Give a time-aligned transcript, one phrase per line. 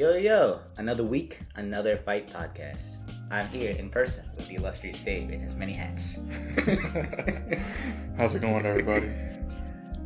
[0.00, 2.96] Yo, yo, another week, another fight podcast.
[3.30, 6.18] I'm here in person with the illustrious Dave in his many hats.
[8.16, 9.12] How's it going, everybody?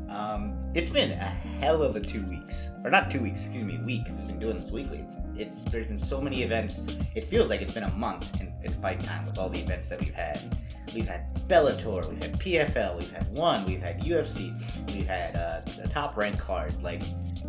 [0.09, 1.29] um, it's been a
[1.61, 4.11] hell of a two weeks, or not two weeks, excuse me, weeks.
[4.11, 4.99] We've been doing this weekly.
[4.99, 6.83] It's, it's there's been so many events.
[7.15, 9.91] It feels like it's been a month in, in fight time with all the events
[9.91, 10.59] that we've had.
[10.93, 14.61] We've had Bellator, we've had PFL, we've had one, we've had UFC,
[14.93, 17.03] we've had uh, a top rank card, like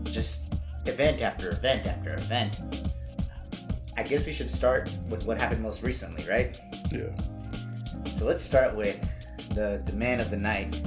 [0.04, 0.45] just
[0.86, 2.56] event after event after event.
[3.98, 6.60] I guess we should start with what happened most recently, right?
[6.92, 7.10] Yeah.
[8.14, 8.98] So let's start with
[9.54, 10.84] the the man of the night,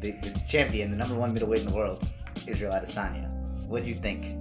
[0.00, 2.06] the, the champion, the number one middleweight in the world,
[2.46, 3.30] Israel Adesanya.
[3.66, 4.38] What do you think?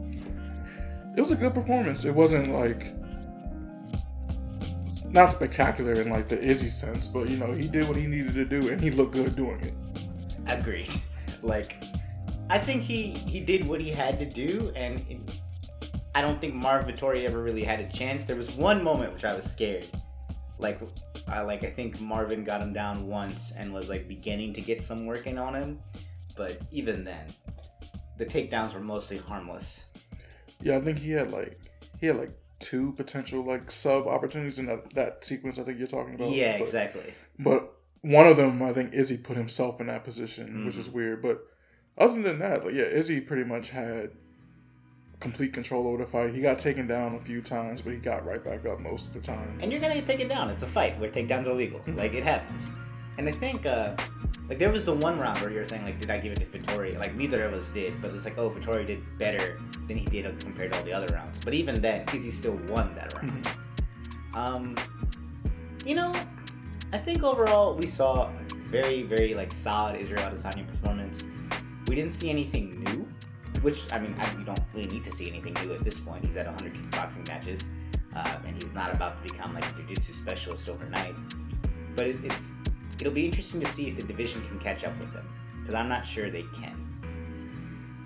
[1.16, 2.06] It was a good performance.
[2.06, 2.94] It wasn't like
[5.12, 8.34] not spectacular in like the Izzy sense, but you know, he did what he needed
[8.36, 9.74] to do and he looked good doing it.
[10.48, 10.90] Agreed.
[11.44, 11.78] Like,
[12.52, 15.20] I think he he did what he had to do, and it,
[16.14, 18.26] I don't think Marv Vettori ever really had a chance.
[18.26, 19.88] There was one moment which I was scared.
[20.60, 20.80] Like,
[21.28, 24.84] I like I think Marvin got him down once and was like beginning to get
[24.84, 25.80] some work in on him,
[26.36, 27.34] but even then,
[28.18, 29.86] the takedowns were mostly harmless.
[30.62, 31.60] Yeah, I think he had like
[32.00, 35.88] he had like two potential like sub opportunities in that, that sequence I think you're
[35.88, 36.30] talking about.
[36.32, 37.14] yeah, but, exactly.
[37.40, 40.98] But one of them I think Izzy put himself in that position, which is Mm-hmm.
[40.98, 41.22] weird.
[41.24, 41.40] But
[41.98, 44.12] other than that, like yeah, Izzy pretty much had
[45.20, 46.34] complete control over the fight.
[46.34, 49.14] He got taken down a few times, but he got right back up most of
[49.14, 49.60] the time.
[49.62, 50.50] And you're gonna get taken down.
[50.50, 51.82] It's a fight where takedowns are legal.
[51.96, 52.62] Like it happens.
[53.18, 53.96] And I think uh
[54.50, 56.40] like there was the one round where you were saying like did I give it
[56.40, 56.98] to Vettori?
[56.98, 60.40] Like neither of us did, but it's like oh Vettori did better than he did
[60.40, 61.38] compared to all the other rounds.
[61.46, 63.48] But even then, Izzy still won that round.
[64.34, 64.76] Um
[65.86, 66.12] you know,
[66.94, 68.32] I think overall we saw a
[68.70, 71.01] very, very like solid Israel Adesanya performance.
[71.92, 73.06] We didn't see anything new,
[73.64, 76.24] which I mean, I, we don't really need to see anything new at this point.
[76.26, 77.66] He's at 100 kickboxing matches,
[78.16, 81.14] uh, and he's not about to become like a jiu-jitsu specialist overnight.
[81.98, 82.52] But it, it's
[83.02, 85.28] it'll be interesting to see if the division can catch up with him,
[85.60, 86.78] because I'm not sure they can.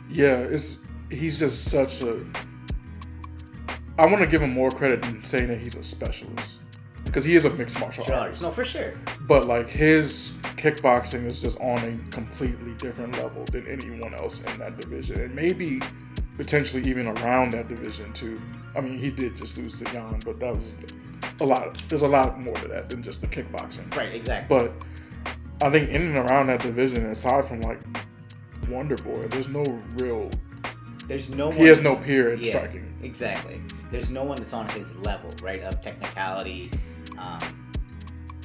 [0.10, 0.80] Yeah, it's
[1.12, 2.26] he's just such a.
[4.00, 6.58] I want to give him more credit than saying that he's a specialist
[7.04, 8.42] because he is a mixed martial Sure, artist.
[8.42, 8.96] no, for sure.
[9.22, 14.58] But like his kickboxing is just on a completely different level than anyone else in
[14.60, 15.80] that division, and maybe
[16.38, 18.42] potentially even around that division too.
[18.76, 20.76] I mean, he did just lose to Jan, but that was
[21.40, 21.78] a lot.
[21.88, 23.96] There's a lot more to that than just the kickboxing.
[23.96, 24.58] Right, exactly.
[24.58, 24.74] But
[25.62, 27.80] I think in and around that division, aside from like
[28.70, 30.30] Wonder Boy, there's no real.
[31.08, 31.58] There's no one.
[31.58, 32.92] He has no peer in Yeah, striking.
[33.04, 33.62] Exactly.
[33.92, 36.72] There's no one that's on his level, right, of technicality.
[37.20, 37.72] Um,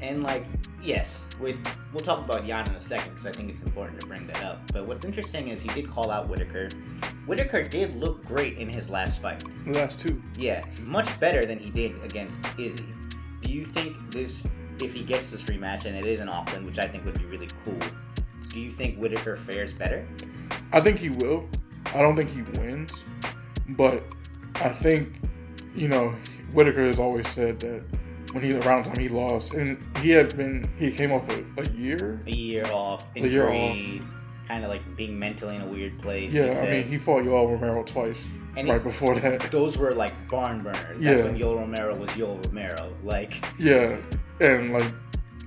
[0.03, 0.45] and like,
[0.83, 1.61] yes, with
[1.93, 4.45] we'll talk about Jan in a second because I think it's important to bring that
[4.45, 4.61] up.
[4.73, 6.69] But what's interesting is he did call out Whittaker.
[7.27, 9.45] Whittaker did look great in his last fight.
[9.67, 10.23] The last two.
[10.37, 12.87] Yeah, much better than he did against Izzy.
[13.43, 14.47] Do you think this,
[14.83, 17.25] if he gets this rematch and it is in Auckland, which I think would be
[17.25, 17.79] really cool,
[18.49, 20.07] do you think Whittaker fares better?
[20.73, 21.49] I think he will.
[21.87, 23.05] I don't think he wins,
[23.71, 24.05] but
[24.57, 25.15] I think
[25.75, 26.15] you know
[26.53, 27.83] Whittaker has always said that
[28.33, 31.45] when he around the time he lost, and he had been he came off a,
[31.61, 32.21] a year.
[32.27, 34.03] A year off, A year injury,
[34.47, 36.33] kind of like being mentally in a weird place.
[36.33, 36.71] Yeah, I said.
[36.71, 39.51] mean he fought Yoel Romero twice And right before that.
[39.51, 41.01] those were like barn burners.
[41.01, 41.25] That's Yeah.
[41.25, 42.93] when Yoel Romero was Yoel Romero.
[43.05, 43.97] Like, Yeah,
[44.41, 44.93] and like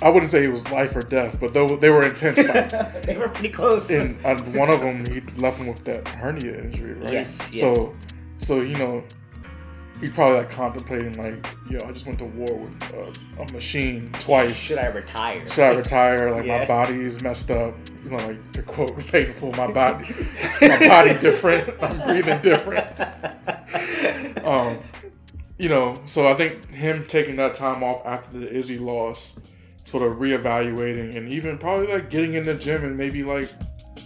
[0.01, 2.77] I wouldn't say it was life or death, but they, they were intense fights.
[3.05, 3.89] they were pretty close.
[3.89, 7.11] and uh, one of them he left him with that hernia injury, right?
[7.13, 7.39] Yes.
[7.51, 7.95] Yes, So,
[8.39, 9.03] so you know,
[10.03, 14.07] he's probably like contemplating like, yo, I just went to war with uh, a machine
[14.19, 14.53] twice.
[14.55, 15.47] Should I retire?
[15.47, 16.31] Should I retire?
[16.31, 16.59] Like Yeah.
[16.59, 17.73] my body's messed up.
[18.03, 20.13] You know, like to quote painful, my body,
[20.61, 21.73] my body different.
[21.81, 22.85] I'm breathing different.
[24.45, 24.77] Um,
[25.57, 29.39] you know, so I think him taking that time off after the Izzy loss,
[29.85, 33.49] sort of reevaluating, and even probably like getting in the gym and maybe like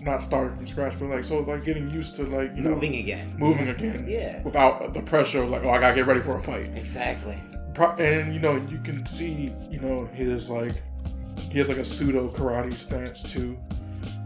[0.02, 2.96] not starting from scratch, but like so like getting used to like you know Moving
[2.98, 3.34] again.
[3.38, 4.42] moving again, Yeah.
[4.44, 6.70] without the pressure of like oh I gotta get ready for a fight.
[6.76, 7.42] Exactly.
[7.74, 10.74] Pro- and you know you can see you know his like
[11.52, 13.58] he has like a pseudo karate stance too,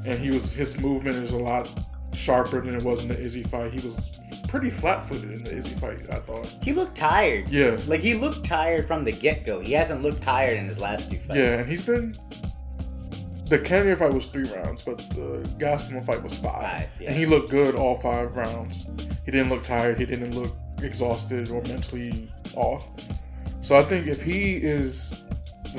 [0.05, 1.69] and he was his movement is a lot
[2.13, 3.71] sharper than it was in the Izzy fight.
[3.71, 4.11] He was
[4.49, 6.45] pretty flat-footed in the Izzy fight, I thought.
[6.61, 7.47] He looked tired.
[7.49, 9.61] Yeah, Like he looked tired from the get go.
[9.61, 11.37] He hasn't looked tired in his last two fights.
[11.37, 12.17] yeah, and he's been.
[13.51, 16.61] The Cannonier fight was three rounds, but the Gastelum fight was five.
[16.61, 17.09] Five, yeah.
[17.09, 18.85] And he looked good all five rounds.
[19.25, 19.97] He didn't look tired.
[19.97, 22.89] He didn't look exhausted or mentally off.
[23.59, 25.13] So I think if he is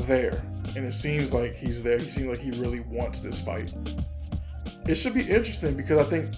[0.00, 0.42] there,
[0.76, 3.72] and it seems like he's there, he seems like he really wants this fight.
[4.86, 6.28] It should be interesting because I think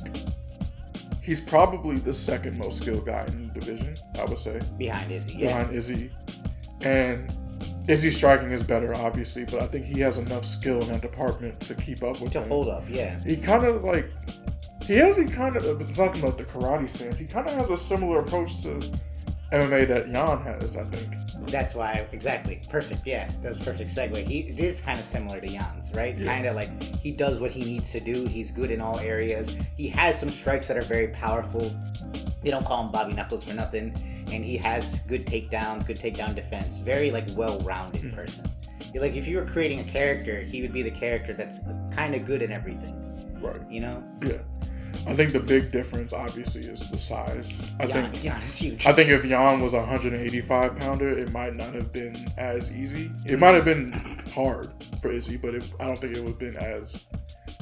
[1.21, 3.99] he's probably the second most skilled guy in the division.
[4.17, 5.33] I would say behind Izzy.
[5.33, 5.47] Yeah.
[5.49, 6.13] behind Izzy,
[6.83, 7.33] and
[7.87, 11.61] Izzy striking is better, obviously, but I think he has enough skill in that department
[11.61, 12.49] to keep up with To him.
[12.49, 13.21] hold up, yeah.
[13.25, 14.07] He kind of like
[14.83, 17.19] he has he kind of it's talking about the karate stance.
[17.19, 18.91] He kind of has a similar approach to
[19.53, 20.77] MMA that Jan has.
[20.77, 21.15] I think.
[21.51, 23.07] That's why exactly perfect.
[23.07, 24.27] Yeah, that's a perfect segue.
[24.27, 26.17] He it is kind of similar to Jan's, right?
[26.17, 26.27] Yeah.
[26.27, 28.27] Kind of like he does what he needs to do.
[28.27, 29.49] He's good in all areas.
[29.77, 31.75] He has some strikes that are very powerful.
[32.43, 33.95] They don't call him Bobby Knuckles for nothing,
[34.33, 36.79] and he has good takedowns, good takedown defense.
[36.79, 38.15] Very like well-rounded Mhm.
[38.15, 38.51] person.
[38.95, 41.59] Like if you were creating a character, he would be the character that's
[41.95, 42.95] kind of good in everything.
[43.41, 43.61] Right.
[43.71, 44.03] You know?
[44.23, 44.39] Yeah.
[45.07, 47.53] I think the big difference, obviously, is the size.
[47.79, 48.23] I think.
[48.23, 48.87] Jan is huge.
[48.87, 53.11] I think if Jan was a 185 pounder, it might not have been as easy.
[53.27, 53.93] It might have been
[54.33, 57.01] hard for Izzy, but it, I don't think it would have been as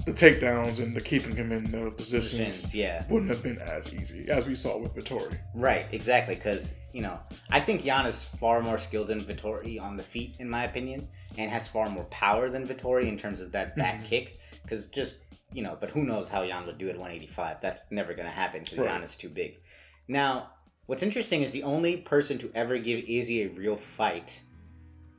[0.07, 3.05] the takedowns and the keeping him in the positions yeah.
[3.09, 5.39] wouldn't have been as easy as we saw with Vettori.
[5.55, 6.35] Right, exactly.
[6.35, 7.19] Because you know,
[7.51, 11.09] I think Jan is far more skilled than Vettori on the feet, in my opinion,
[11.39, 14.07] and has far more power than Vettori in terms of that back Mhm.
[14.07, 14.39] kick.
[14.63, 15.17] Because just
[15.55, 17.59] you know, but who knows how Jan would do at 185?
[17.61, 18.89] That's never going to happen because Right.
[18.89, 19.61] Jan is too big.
[20.09, 20.51] Now,
[20.87, 24.41] what's interesting is the only person to ever give Izzy a real fight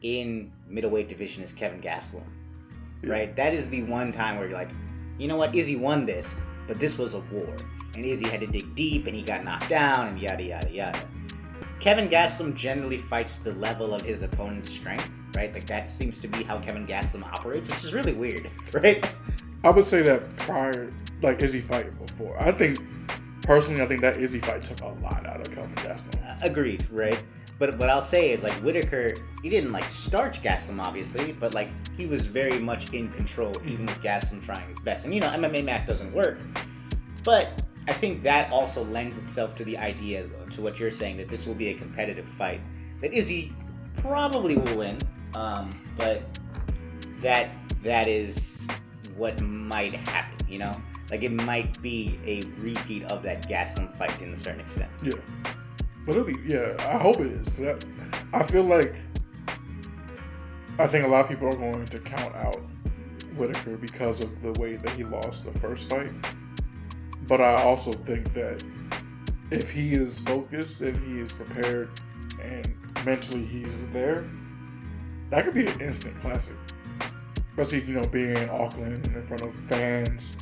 [0.01, 2.23] in middleweight division is Kevin Gastelum.
[3.01, 3.11] Yeah.
[3.11, 4.71] Right, that is the one time where you're like,
[5.17, 6.33] you know what, Izzy won this,
[6.67, 7.53] but this was a war,
[7.95, 10.99] and Izzy had to dig deep, and he got knocked down, and yada yada yada.
[11.79, 15.53] Kevin Gastelum generally fights the level of his opponent's strength, right?
[15.53, 19.05] Like that seems to be how Kevin Gastelum operates, which is really weird, right?
[19.63, 22.39] I would say that prior, like Izzy fight before.
[22.41, 22.79] I think
[23.43, 26.29] personally, I think that Izzy fight took a lot out of Kelvin Gastelum.
[26.29, 27.21] Uh, Agreed, right?
[27.59, 31.69] But what I'll say is like Whittaker, he didn't like starch Gastelum obviously, but like
[31.95, 35.05] he was very much in control, even with Gastelum trying his best.
[35.05, 36.39] And you know, MMA math doesn't work,
[37.23, 41.29] but I think that also lends itself to the idea, to what you're saying, that
[41.29, 42.61] this will be a competitive fight.
[43.01, 43.53] That Izzy
[43.97, 44.97] probably will win,
[45.35, 46.23] um, but
[47.21, 47.49] that
[47.83, 48.65] that is
[49.15, 50.37] what might happen.
[50.47, 50.71] You know,
[51.09, 54.91] like it might be a repeat of that Gastelum fight in a certain extent.
[55.01, 55.13] Yeah,
[56.05, 56.75] but it'll be yeah.
[56.79, 57.79] I hope it is.
[58.33, 58.95] I, I feel like
[60.79, 62.61] I think a lot of people are going to count out
[63.35, 66.11] Whittaker because of the way that he lost the first fight.
[67.27, 68.63] But I also think that
[69.51, 71.89] if he is focused, if he is prepared,
[72.41, 72.75] and
[73.05, 74.29] mentally he's there,
[75.29, 76.55] that could be an instant classic.
[77.57, 80.37] Especially you know being in Auckland in front of fans.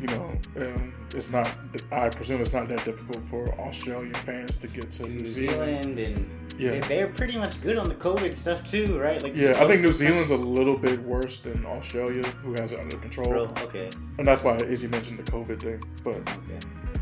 [0.00, 1.48] You know, um, it's not.
[1.90, 5.84] I presume it's not that difficult for Australian fans to get to New New Zealand.
[5.84, 6.30] Zealand and
[6.60, 6.70] Yeah.
[6.72, 9.22] they- they're pretty much good on the COVID stuff too, right?
[9.22, 12.78] Like Yeah, I think New Zealand's a little bit worse than Australia, who has it
[12.80, 13.88] under control, okay,
[14.18, 15.82] and that's why Izzy mentioned the COVID thing.
[16.04, 16.58] But okay.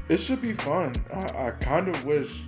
[0.08, 0.92] it should be fun.
[1.12, 2.42] I, I kind of wish,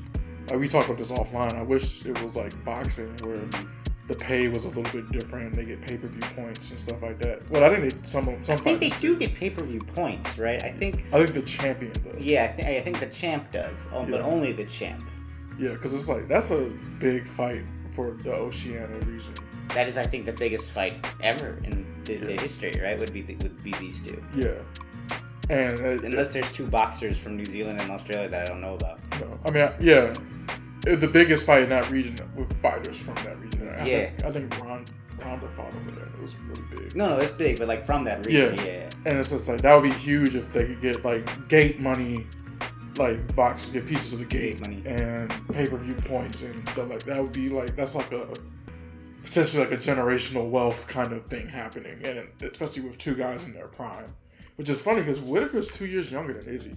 [0.49, 1.55] like we talked about this offline.
[1.55, 3.41] I wish it was like boxing, where
[4.09, 5.55] the pay was a little bit different.
[5.55, 7.51] They get pay per view points and stuff like that.
[7.51, 10.63] Well, I think they some I think they do get pay per view points, right?
[10.63, 11.05] I think.
[11.13, 12.23] I think the champion does.
[12.23, 15.05] Yeah, I, th- I think the champ does, oh, but only the champ.
[15.59, 19.35] yeah, because it's like that's a big fight for the Oceania region.
[19.75, 22.99] That is, I think, the biggest fight ever in the, the history, right?
[23.01, 24.51] Would be the, would be these two, Yeah,
[25.51, 28.75] and it, unless there's two boxers from New Zealand and Australia that I don't know
[28.75, 29.01] about.
[29.21, 30.19] No, I mean, yeah, it-
[30.87, 33.69] Uh, the biggest fight in that region with fighters from that region.
[33.69, 33.85] I Yeah.
[34.11, 34.85] think, I think Ron,
[35.21, 36.07] Ronda fought over there.
[36.07, 36.97] It was really big.
[36.97, 38.89] No, no, it's big, but like from that region, yeah.
[39.05, 42.27] And it's just like that would be huge if they could get like gate money,
[42.99, 44.83] like boxes get pieces of the gate, Gate money.
[44.87, 47.23] and pay per view points and stuff like that.
[47.23, 48.27] Would be like that's like a
[49.25, 53.53] potentially like a generational wealth kind of thing happening, and especially with two guys in
[53.53, 54.07] their prime.
[54.57, 56.77] Which is funny because Whittaker's two years younger than Izzy.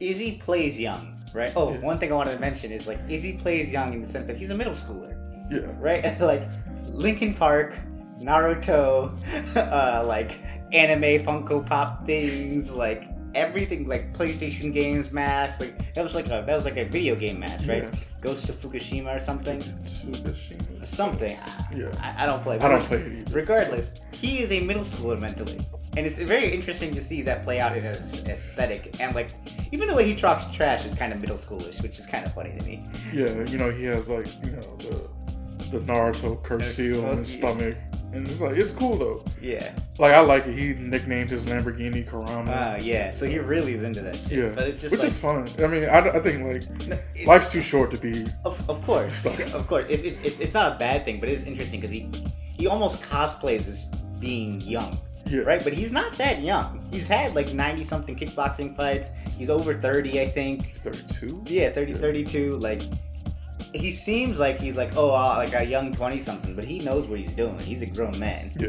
[0.00, 1.52] Izzy plays young, right?
[1.56, 1.78] Oh, Yeah.
[1.80, 4.36] one thing I wanted to mention is like Izzy plays young in the sense that
[4.36, 5.14] he's a middle schooler.
[5.50, 6.20] Yeah, right?
[6.32, 6.48] like
[6.88, 7.74] Linkin Park,
[8.20, 9.12] Naruto,
[9.56, 10.32] uh, like
[10.72, 15.60] anime Funko Pop things, like everything, like PlayStation games mask.
[15.60, 17.84] Like that was like a that was like a video game mask, right?
[17.84, 17.98] Yeah.
[18.20, 19.60] Ghost of Fukushima or something.
[19.84, 20.84] Fukushima.
[20.84, 21.36] Something.
[21.74, 21.94] Yeah.
[22.00, 22.58] I, I don't play.
[22.58, 23.34] I don't play it either.
[23.34, 25.64] Regardless, he is a middle schooler mentally.
[25.96, 29.00] And it's very interesting to see that play out in his aesthetic.
[29.00, 29.30] And like,
[29.72, 32.34] even the way he talks trash is kind of middle schoolish, which is kind of
[32.34, 32.84] funny to me.
[33.14, 35.08] Yeah, you know, he has like, you know, the
[35.70, 37.76] the Naruto curse seal on oh, his stomach.
[38.16, 39.24] And it's like it's cool though.
[39.40, 39.72] Yeah.
[39.98, 40.54] Like I like it.
[40.56, 42.50] He nicknamed his Lamborghini Kurama.
[42.50, 43.10] Uh, yeah.
[43.10, 44.30] So he really is into that shit.
[44.32, 44.48] yeah.
[44.54, 45.50] But it's just Which like, is fun.
[45.58, 48.82] I mean, I, I think like No, it- life's too short to be Of, of
[48.84, 49.38] course, Stuck.
[49.52, 51.92] of course, it's, it's, it's, it's not a bad thing, but it is interesting because
[51.92, 52.10] he
[52.58, 53.84] he almost cosplays as
[54.18, 55.40] being young, Yeah.
[55.40, 55.62] right?
[55.62, 56.88] But he's not that young.
[56.90, 59.08] He's had like 90 something kickboxing fights.
[59.36, 60.64] He's over 30, I think.
[60.64, 61.44] He's 32.
[61.46, 61.98] Yeah, 30, Yeah.
[61.98, 62.56] 32.
[62.56, 62.80] Like,
[63.80, 67.06] he seems like he's like, oh, uh, like a young 20 something, but he knows
[67.06, 67.58] what he's doing.
[67.58, 68.52] He's a grown man.
[68.58, 68.68] Yeah.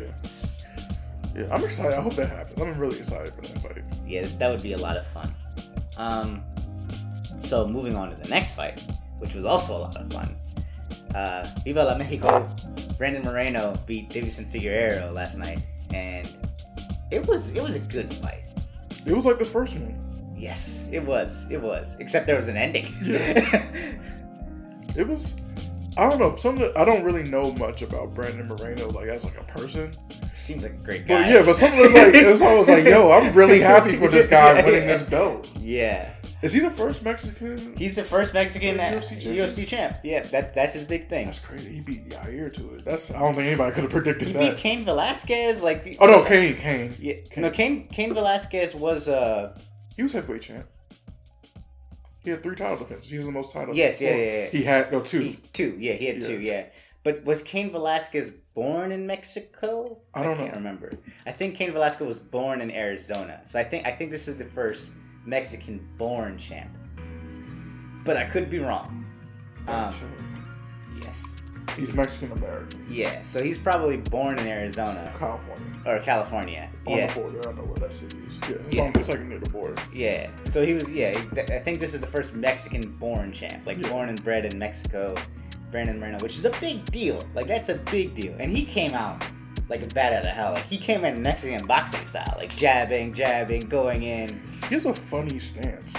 [1.35, 1.97] Yeah, I'm excited.
[1.97, 2.59] I hope that happens.
[2.59, 3.83] I'm really excited for that fight.
[4.07, 5.33] Yeah, that would be a lot of fun.
[5.95, 6.43] Um,
[7.39, 8.81] so moving on to the next fight,
[9.19, 10.35] which was also a lot of fun.
[11.13, 12.49] Uh, Viva la Mexico!
[12.97, 15.59] Brandon Moreno beat Deiveson Figueiredo last night,
[15.93, 16.27] and
[17.11, 18.43] it was it was a good fight.
[19.05, 20.35] It was like the first one.
[20.35, 21.35] Yes, it was.
[21.49, 21.95] It was.
[21.99, 22.85] Except there was an ending.
[24.97, 25.35] It was.
[25.95, 26.35] I don't know.
[26.35, 29.97] Some I don't really know much about Brandon Moreno, like as like a person.
[30.35, 31.23] Seems like a great guy.
[31.23, 34.07] But yeah, but something was like it was always like, yo, I'm really happy for
[34.07, 35.47] this guy winning this belt.
[35.59, 36.11] Yeah,
[36.43, 37.75] Is he the first Mexican?
[37.75, 39.97] he's the first Mexican at UFC UFC, champ?
[40.03, 41.25] Yeah, that that's his big thing.
[41.25, 41.69] That's crazy.
[41.73, 42.85] He beat Yair to it.
[42.85, 44.51] That's I don't think anybody could have predicted He that.
[44.55, 45.61] beat Cain Velasquez.
[45.61, 46.95] Like oh no, Kane, Kane.
[46.99, 47.41] Yeah, Cain.
[47.41, 49.57] no, Cain Cain Velasquez was uh
[49.95, 50.67] He was heavyweight champ.
[52.27, 53.09] He had three title defenses.
[53.09, 53.73] He's the most title.
[53.73, 54.45] Yes, yeah, yeah, yeah.
[54.49, 55.19] He had no two.
[55.21, 55.77] he, two.
[55.79, 56.27] Yeah, he had Yeah.
[56.27, 56.41] two.
[56.41, 56.65] Yeah,
[57.03, 59.99] but was Cain Velasquez born in Mexico?
[60.13, 60.57] I don't can't know.
[60.57, 60.91] remember.
[61.25, 64.35] I think Cain Velasquez was born in Arizona, so I think I think this is
[64.35, 64.89] the first
[65.25, 66.69] Mexican-born champ.
[68.03, 69.05] But I could be wrong.
[69.69, 69.93] Um.
[71.75, 72.85] He's Mexican American.
[72.89, 73.21] Yeah.
[73.23, 75.65] So he's probably born in Arizona California.
[75.85, 76.69] or California.
[76.85, 77.07] On Yeah.
[77.13, 77.39] the border.
[77.39, 78.37] I don't know where that city is.
[78.49, 78.83] Yeah, it's, Yeah.
[78.83, 79.75] On, it's like near the border.
[79.93, 80.29] Yeah.
[80.45, 80.89] So he was.
[80.89, 81.13] Yeah.
[81.37, 83.89] I think this is the first Mexican-born champ, like Yeah.
[83.89, 85.13] born and bred in Mexico.
[85.69, 87.21] Brandon Moreno, which is a big deal.
[87.35, 89.27] Like that's a big deal, and he came out
[89.67, 90.53] like a bat out of hell.
[90.53, 94.29] Like he came in Mexican boxing style, like jabbing, jabbing, going in.
[94.69, 95.93] He has a funny stance.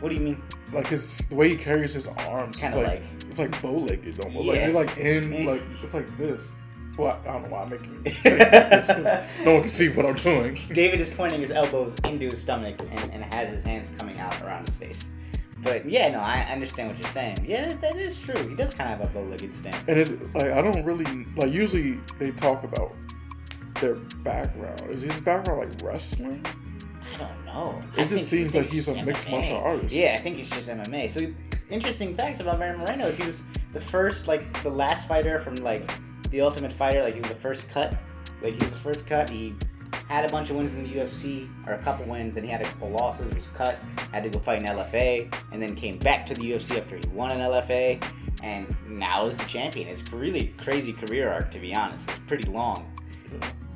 [0.00, 0.42] What do you mean?
[0.72, 2.56] Like his the way he carries his arms.
[2.56, 3.02] Kind it's like, like.
[3.28, 4.46] it's like bow legged almost.
[4.46, 4.66] Like Yeah.
[4.66, 6.52] they're like in like it's like this.
[6.96, 9.04] Well, I don't know why I'm making it like this 'cause
[9.44, 10.58] no one can see what I'm doing.
[10.72, 14.40] David is pointing his elbows into his stomach and, and has his hands coming out
[14.42, 15.04] around his face.
[15.62, 17.44] But yeah, no, I understand what you're saying.
[17.46, 18.48] Yeah, that, that is true.
[18.48, 19.76] He does kind of have a bow-legged stance.
[19.88, 21.52] And it's like I don't really like.
[21.52, 22.94] Usually they talk about
[23.80, 24.82] their background.
[24.90, 26.44] Is his background like wrestling?
[27.14, 27.82] I don't know.
[27.96, 29.30] It I just seems like he's a mixed MMA.
[29.30, 29.94] martial artist.
[29.94, 31.10] Yeah, I think he's just MMA.
[31.10, 31.20] So
[31.68, 35.56] interesting facts about Brandon Moreno is he was the first, like the last fighter from
[35.56, 35.90] like
[36.30, 37.02] the Ultimate Fighter.
[37.02, 37.96] Like he was the first cut.
[38.42, 39.30] Like he was the first cut.
[39.30, 39.54] He
[40.08, 42.60] had a bunch of wins in the UFC or a couple wins, and he had
[42.62, 43.32] a couple losses.
[43.34, 43.78] Was cut,
[44.12, 47.02] had to go fight in LFA, and then came back to the UFC after he
[47.12, 48.02] won an LFA,
[48.42, 49.88] and now is the champion.
[49.88, 52.08] It's a really crazy career arc, to be honest.
[52.08, 52.90] It's pretty long.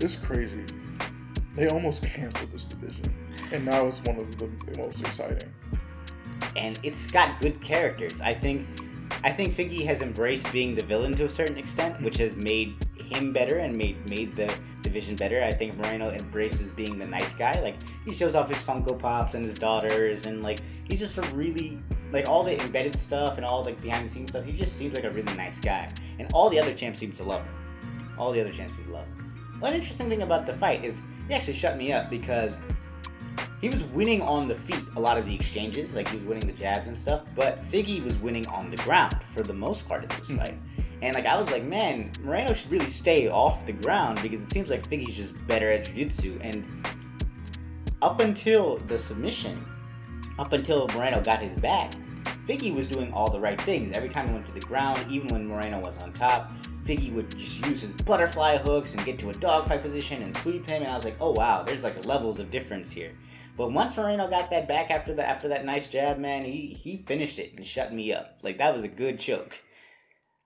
[0.00, 0.64] It's crazy.
[1.56, 3.14] They almost canceled this division,
[3.52, 5.52] and now it's one of the most exciting.
[6.56, 8.20] and it's got good characters.
[8.20, 8.66] I think
[9.22, 12.74] I think Figgy has embraced being the villain to a certain extent, which has made
[12.98, 15.42] him better and made made the division better.
[15.42, 17.52] I think Moreno embraces being the nice guy.
[17.60, 21.22] Like he shows off his Funko Pops and his daughters and like he's just a
[21.34, 21.78] really
[22.12, 24.94] like all the embedded stuff and all like behind the scenes stuff, he just seems
[24.94, 25.88] like a really nice guy.
[26.18, 28.14] And all the other champs seem to love him.
[28.18, 29.56] All the other champs seem to love him.
[29.60, 30.94] One interesting thing about the fight is
[31.28, 32.56] he actually shut me up because
[33.64, 36.46] he was winning on the feet a lot of the exchanges, like he was winning
[36.46, 37.22] the jabs and stuff.
[37.34, 40.36] But Figgy was winning on the ground for the most part of this Mhm.
[40.36, 40.58] fight.
[41.00, 44.52] And like I was like, man, Moreno should really stay off the ground because it
[44.52, 46.40] seems like Figgy's just better at jiu-jitsu.
[46.42, 46.62] And
[48.02, 49.64] up until the submission,
[50.38, 51.94] up until Moreno got his back,
[52.46, 53.96] Figgy was doing all the right things.
[53.96, 56.52] Every time he went to the ground, even when Moreno was on top,
[56.84, 60.68] Figgy would just use his butterfly hooks and get to a dogfight position and sweep
[60.68, 60.82] him.
[60.82, 63.12] And I was like, oh wow, there's like levels of difference here.
[63.56, 66.96] But once Moreno got that back after the after that nice jab, man, he he
[66.98, 68.38] finished it and shut me up.
[68.42, 69.54] Like that was a good choke.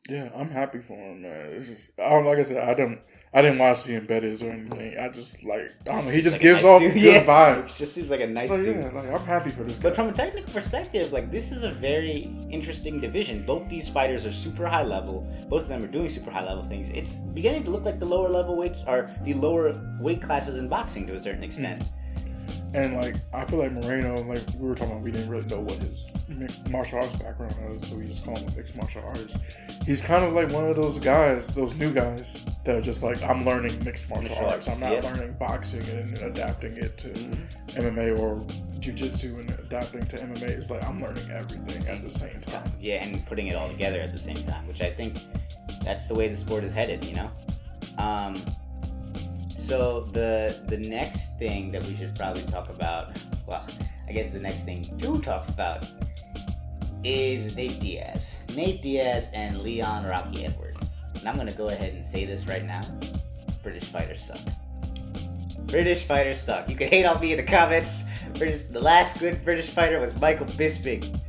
[0.09, 1.51] Yeah, I'm happy for him, man.
[1.53, 2.99] It's just, I don't, like I said, I don't,
[3.35, 4.97] I didn't watch the embedded or anything.
[4.99, 6.11] I just like, I don't know.
[6.11, 6.95] He just Like gives nice off dude.
[6.95, 7.13] good Yeah.
[7.21, 7.77] It vibes.
[7.77, 8.75] just seems like a nice so dude.
[8.75, 9.91] yeah, like I'm happy for this guy.
[9.91, 13.45] But from a technical perspective, like this is a very interesting division.
[13.45, 15.27] Both these fighters are super high level.
[15.51, 16.89] Both of them are doing super high level things.
[16.89, 20.69] It's beginning to look like the lower level weights are the lower weight classes in
[20.69, 21.85] boxing to a certain extent.
[22.75, 25.61] And like I feel like Moreno, like we were talking about, we didn't really know
[25.61, 26.03] what his
[26.69, 29.39] martial arts background was, so we just call him a mixed martial artist.
[29.87, 33.23] He's kind of like one of those guys, those new guys that are just like,
[33.23, 34.69] I'm learning mixed martial Martial arts.
[34.69, 37.09] I'm not learning boxing and adapting it to
[37.69, 38.45] MMA or
[38.81, 40.43] jujitsu and adapting to MMA.
[40.43, 42.73] It's like I'm learning everything at the same time.
[42.81, 45.17] Yeah, and putting it all together at the same time, which I think
[45.83, 47.05] that's the way the sport is headed.
[47.05, 47.31] You know.
[47.97, 48.45] Um,
[49.69, 53.15] so the the next thing that we should probably talk about,
[53.47, 53.67] well,
[54.09, 55.85] I guess the next thing to talk about
[57.05, 58.35] is Nate Diaz.
[58.55, 60.87] Nate Diaz and Leon Rocky Edwards.
[61.17, 62.83] And I'm gonna go ahead and say this right now:
[63.63, 64.41] British fighters suck.
[65.67, 66.67] British fighters suck.
[66.71, 68.05] You can hate on me in the comments.
[68.39, 71.21] British, the last good British fighter was Michael Bisping.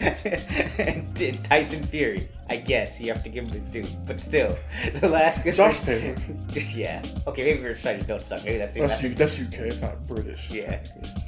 [0.00, 2.28] And Tyson Fury.
[2.48, 4.56] I guess you have to give him his due, but still,
[5.00, 5.54] the last good.
[5.54, 6.16] Josh Taylor.
[6.54, 7.02] yeah.
[7.26, 8.44] Okay, maybe British don't suck.
[8.44, 9.54] Maybe that's that's, U- that's UK.
[9.60, 10.50] It's not British.
[10.50, 10.80] Yeah.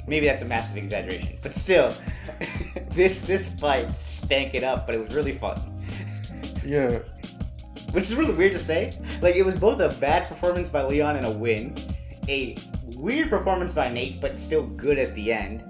[0.05, 1.95] Maybe that's a massive exaggeration, but still,
[2.91, 5.61] this this fight stank it up, but it was really fun.
[6.65, 6.99] Yeah.
[7.91, 8.97] Which is really weird to say.
[9.21, 11.95] Like it was both a bad performance by Leon and a win,
[12.27, 15.63] a weird performance by Nate, but still good at the end.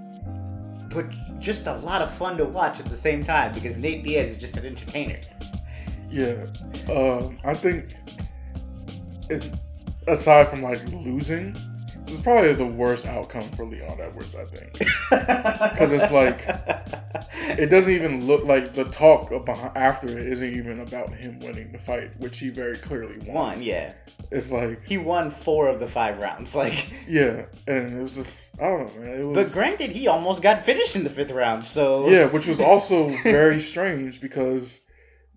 [0.88, 1.06] But
[1.44, 4.38] just a lot of fun to watch at the same time because Nate Diaz is
[4.38, 5.18] just an entertainer.
[6.10, 6.46] Yeah,
[6.90, 7.94] um, I think
[9.28, 9.52] it's
[10.06, 11.54] aside from like losing,
[12.06, 14.34] it's probably the worst outcome for Leon Edwards.
[14.34, 14.72] I think
[15.10, 16.44] because it's like
[17.58, 21.72] it doesn't even look like the talk about after it isn't even about him winning
[21.72, 23.34] the fight, which he very clearly won.
[23.34, 23.92] Won, yeah.
[24.30, 26.54] It's like he won four of the five rounds.
[26.64, 29.20] Like yeah, and it was just I don't know, man.
[29.20, 31.64] It was, but granted, he almost got finished in the fifth round.
[31.64, 34.84] So yeah, which was also very strange because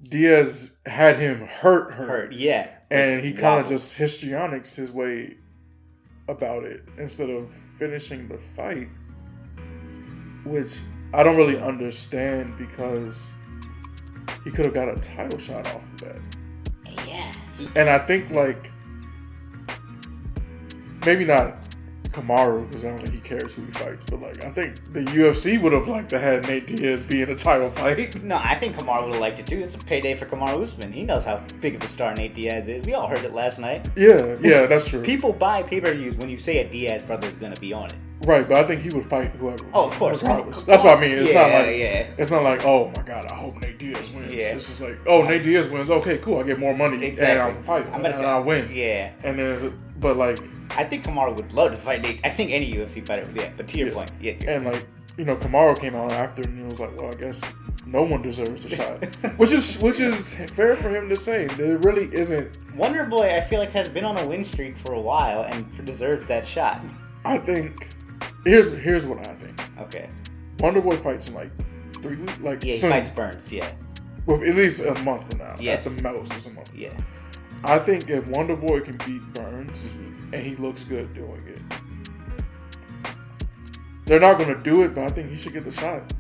[0.01, 5.37] Diaz had him hurt, hurt, hurt yeah, and he kind of just histrionics his way
[6.27, 8.89] about it instead of finishing the fight,
[10.43, 10.79] which
[11.13, 13.27] I don't really understand because
[14.43, 16.19] he could have got a title shot off of that.
[17.07, 17.31] Yeah.
[17.75, 18.71] And I think like
[21.05, 21.76] maybe not
[22.17, 25.01] Kamaru because I don't think he cares who he fights, but like I think the
[25.01, 28.21] UFC would have liked to have Nate Diaz be in a title fight.
[28.23, 29.59] No, I think Kamaru would have liked it too.
[29.59, 30.91] It's a payday for Kamaru Usman.
[30.91, 32.85] He knows how big of a star Nate Diaz is.
[32.85, 33.87] We all heard it last night.
[33.95, 35.01] Yeah, yeah, that's true.
[35.01, 37.73] People buy pay per views when you say a Diaz brother is going to be
[37.73, 37.95] on it.
[38.25, 39.63] Right, but I think he would fight whoever.
[39.73, 40.23] Oh, of course.
[40.23, 40.63] Regardless.
[40.63, 41.11] That's what I mean.
[41.11, 42.07] It's yeah, not like yeah.
[42.17, 44.33] it's not like oh my god, I hope Nate Diaz wins.
[44.33, 44.55] Yeah.
[44.55, 45.91] It's just like oh Nate Diaz wins.
[45.91, 46.39] Okay, cool.
[46.39, 47.39] I get more money Exactly.
[47.39, 48.71] and I'm fighting I'm and say- I win.
[48.73, 49.11] Yeah.
[49.23, 50.39] And then, but like
[50.77, 52.19] I think Kamaru would love to fight Nate.
[52.23, 53.35] I think any UFC fighter would.
[53.35, 53.93] Yeah, but to your Yeah.
[53.93, 54.33] point, yeah.
[54.47, 54.85] and like
[55.17, 57.41] you know Kamaru came out after and he was like, well, I guess
[57.85, 59.03] no one deserves a shot,
[59.37, 61.47] which is which is fair for him to say.
[61.47, 62.57] There really isn't.
[62.75, 65.65] Wonder Boy, I feel like has been on a win streak for a while and
[65.85, 66.81] deserves that shot.
[67.25, 67.89] I think
[68.45, 69.79] here's here's what I think.
[69.81, 70.09] Okay.
[70.59, 71.51] Wonder Boy fights in like
[72.01, 73.51] three weeks, like Yeah, he soon, fights Burns.
[73.51, 73.71] Yeah.
[74.27, 75.55] with at least a month from now.
[75.59, 75.85] Yes.
[75.87, 76.73] At the most, is a month.
[76.75, 76.91] Yeah.
[77.63, 79.85] I think if Wonder Boy can beat Burns
[80.33, 81.61] and he looks good doing it,
[84.05, 86.13] they're not going to do it, but I think he should get the shot.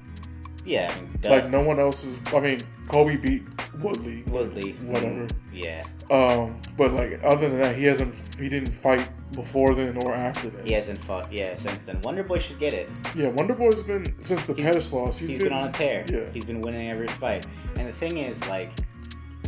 [0.65, 0.93] Yeah.
[0.93, 1.19] I mean.
[1.23, 2.19] Like no one else is.
[2.33, 3.43] I mean, Colby beat
[3.79, 4.23] Woodley.
[4.27, 4.73] Woodley.
[4.83, 5.27] Whatever.
[5.53, 5.85] Yeah.
[6.11, 8.13] Um, but like other than that, he hasn't.
[8.37, 10.65] He didn't fight before then or after then.
[10.67, 11.31] He hasn't fought.
[11.31, 12.01] Yeah, since then.
[12.01, 12.89] Wonder Boy should get it.
[13.15, 15.17] Yeah, Wonder Boy's been since the He's- Pettis loss.
[15.17, 16.05] he's been on a tear.
[16.11, 16.29] Yeah.
[16.33, 17.47] He's been winning every fight.
[17.77, 18.71] And the thing is, like,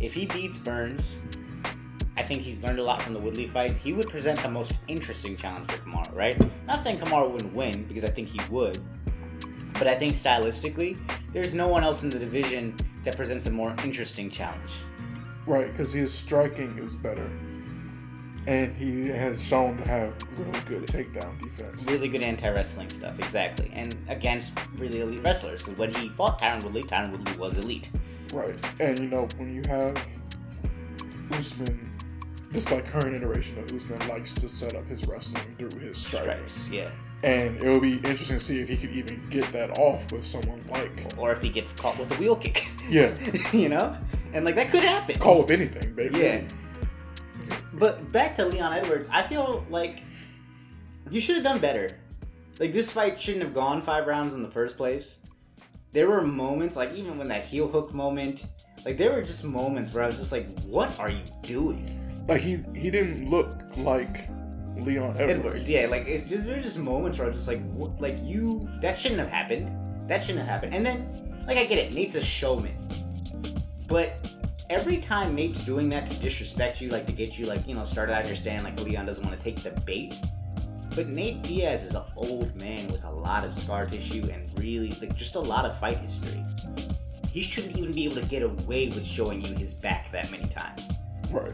[0.00, 1.02] if he beats Burns,
[2.20, 3.76] I think he's learned a lot from the Woodley fight.
[3.76, 6.66] He would present the most interesting challenge for Kamaru, right?
[6.66, 8.78] Not saying Kamaru wouldn't win, because I think he would.
[9.72, 10.98] But I think stylistically,
[11.32, 14.70] there's no one else in the division that presents a more interesting challenge.
[15.46, 17.26] right because his striking is better,
[18.46, 21.86] and he has shown to have really good takedown defense.
[21.86, 23.70] Really good anti-wrestling stuff, exactly.
[23.72, 25.62] And against really elite wrestlers.
[25.62, 27.88] Because when he fought Tyron Woodley, Tyron Woodley was elite.
[28.34, 29.96] Right, and you know when you have
[31.32, 31.89] Usman,
[32.50, 36.46] this like current iteration of Usman likes to set up his wrestling through his striking.
[36.46, 36.90] Strikes, yeah.
[37.22, 40.24] And it will be interesting to see if he could even get that off with
[40.26, 42.66] someone like Or if he gets caught with a wheel kick.
[42.88, 43.14] yeah,
[43.52, 43.96] you know?
[44.32, 45.16] And like that could happen.
[45.16, 46.18] call with anything, baby.
[46.18, 46.42] Yeah.
[47.74, 50.02] But back to Leon Edwards, I feel like
[51.10, 51.88] you should have done better.
[52.58, 55.16] Like this fight shouldn't have gone five rounds in the first place.
[55.92, 58.44] There were moments, like even when that heel hook moment,
[58.84, 61.99] like there were just moments where I was just like, "What are you doing,
[62.30, 64.28] Like he he didn't look like
[64.76, 65.30] Leon Edwards.
[65.30, 68.18] Edwards?" Yeah, like it's just there's just moments where I was just like, what, "Like
[68.22, 69.68] you, that shouldn't have happened.
[70.08, 72.76] That shouldn't have happened." And then, like I get it, Nate's a showman,
[73.88, 74.14] but
[74.70, 77.82] every time Nate's doing that to disrespect you, like to get you, like you know,
[77.82, 80.14] started out understand like Leon doesn't want to take the bait.
[80.94, 84.92] But Nate Diaz is an old man with a lot of scar tissue and really
[85.00, 86.44] like just a lot of fight history.
[87.28, 90.46] He shouldn't even be able to get away with showing you his back that many
[90.46, 90.88] times.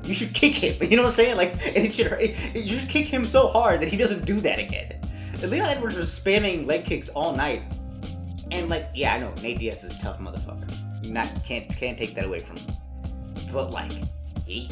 [0.05, 0.77] You should kick him.
[0.91, 1.37] You know what I'm saying?
[1.37, 2.21] Like, and it should hurt.
[2.55, 4.95] You should kick him so hard that he doesn't do that again.
[5.43, 7.63] Leon Edwards was spamming leg kicks all night,
[8.51, 11.03] and like, yeah, I know Nate Diaz is a tough motherfucker.
[11.03, 12.75] Not can't can't take that away from him.
[13.53, 13.93] But like,
[14.47, 14.71] he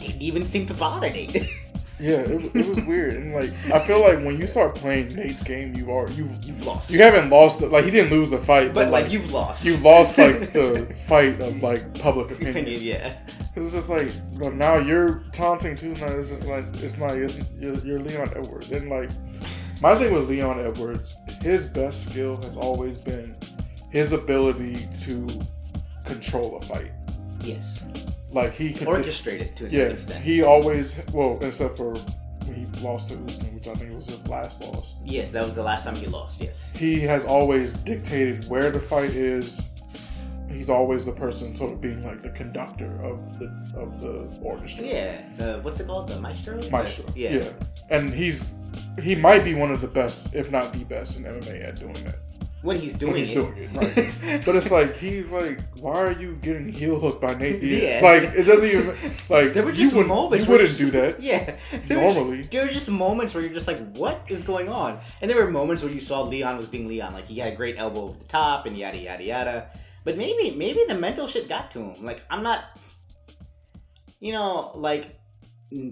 [0.00, 1.48] didn't even seem to bother Nate.
[2.00, 5.42] Yeah, it, it was weird, and like I feel like when you start playing Nate's
[5.42, 6.90] game, you are you've You've lost.
[6.92, 7.58] you haven't lost.
[7.58, 9.64] The, like he didn't lose the fight, but like you've lost.
[9.64, 12.56] You've lost like the fight of like public opinion.
[12.56, 13.18] opinion, yeah.
[13.54, 15.94] Cause it's just like, well, now you're taunting too.
[15.96, 19.10] Now it's just like it's not it's, you're, you're Leon Edwards, and like
[19.80, 23.34] my thing with Leon Edwards, his best skill has always been
[23.90, 25.28] his ability to
[26.04, 26.92] control a fight.
[27.40, 27.78] Yes.
[28.30, 30.24] Like he can Orchestrate it to a certain Yeah, extent.
[30.24, 31.94] he always well, except for
[32.44, 34.94] when he lost to Usman, which I think was his last loss.
[35.04, 36.40] yes, that was the last time he lost.
[36.40, 36.70] Yes.
[36.74, 39.70] He has always dictated where the fight is.
[40.50, 43.46] He's always the person sort of being like the conductor of the
[43.76, 44.84] of the orchestra.
[44.84, 45.22] Yeah.
[45.36, 46.08] The what's it called?
[46.08, 46.62] The maestro.
[46.70, 47.04] Maestro.
[47.14, 47.30] Yeah.
[47.32, 47.50] yeah.
[47.90, 48.46] And he's
[49.02, 52.02] he might be one of the best, if not the best, in MMA at doing
[52.04, 52.16] that.
[52.60, 53.34] When he's doing When he's it.
[53.34, 54.44] doing it, right.
[54.44, 57.82] But it's like he's like, why are you getting heel hooked by Nate Diaz?
[58.02, 58.08] Yeah.
[58.10, 58.88] Like it doesn't even
[59.28, 61.22] like There were just wouldn't, moments you wouldn't you- do that.
[61.22, 61.54] Yeah.
[61.86, 62.42] There Normally.
[62.50, 64.98] there were just moments where you're just like, what is going on?
[65.20, 67.12] And there were moments where you saw Leon was being Leon.
[67.12, 69.70] Like, he had a great elbow at the top and yada, yada, yada.
[70.04, 72.04] But maybe, maybe the mental shit got to him.
[72.04, 72.64] Like, I'm not,
[74.20, 75.16] you know, like,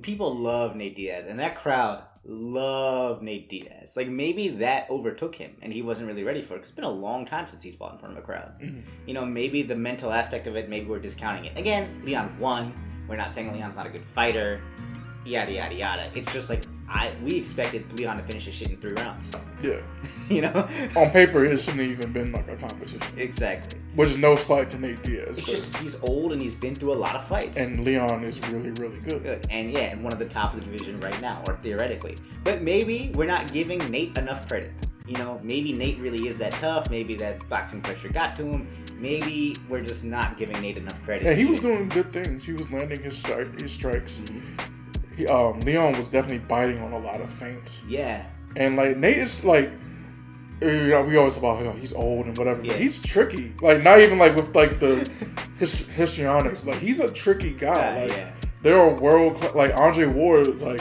[0.02, 1.26] people love Nate Diaz.
[1.28, 3.96] And that crowd loved Nate Diaz.
[3.96, 6.58] Like, maybe that overtook him and he wasn't really ready for it.
[6.58, 8.52] 'cause it's been a long time since he's fought in front of a crowd.
[8.60, 8.82] Mhm.
[9.06, 11.56] You know, maybe the mental aspect of it, maybe we're discounting it.
[11.56, 12.72] Again, Leon won.
[13.08, 14.60] We're not saying Leon's not a good fighter.
[15.24, 16.10] Yada yada yada.
[16.14, 19.30] It's just like I we expected Leon to finish his shit in three rounds.
[19.62, 19.80] Yeah.
[20.28, 20.68] you know?
[20.96, 23.00] On paper, it shouldn't have even been like a competition.
[23.16, 23.80] exactly.
[23.94, 25.38] Which is no slight to Nate Diaz.
[25.38, 27.56] It's just he's old and he's been through a lot of fights.
[27.56, 29.22] and Leon is really, really good.
[29.22, 29.46] good.
[29.50, 32.16] And yeah, and one of the top of the division right now, or theoretically.
[32.44, 34.72] But maybe we're not giving Nate enough credit.
[35.06, 36.90] You know, maybe Nate really is that tough.
[36.90, 38.68] Maybe that boxing pressure got to him.
[38.98, 41.24] Maybe we're just not giving Nate enough credit.
[41.24, 42.44] Yeah, he was doing good things.
[42.44, 44.18] He was landing his strike, his strikes.
[44.20, 44.42] Mhm.
[45.16, 48.26] He, um, Leon was definitely biting on a lot of feints, Yeah.
[48.56, 49.70] and like Nate is like,
[50.60, 52.62] you know, we always talk about you know, he's old and whatever.
[52.62, 52.72] Yeah.
[52.72, 53.54] But he's tricky.
[53.60, 55.08] Like not even like with like the
[55.58, 56.64] his, histrionics.
[56.64, 57.74] Like he's a tricky guy.
[57.96, 58.32] Uh, like yeah.
[58.62, 60.80] there are world like Andre Ward like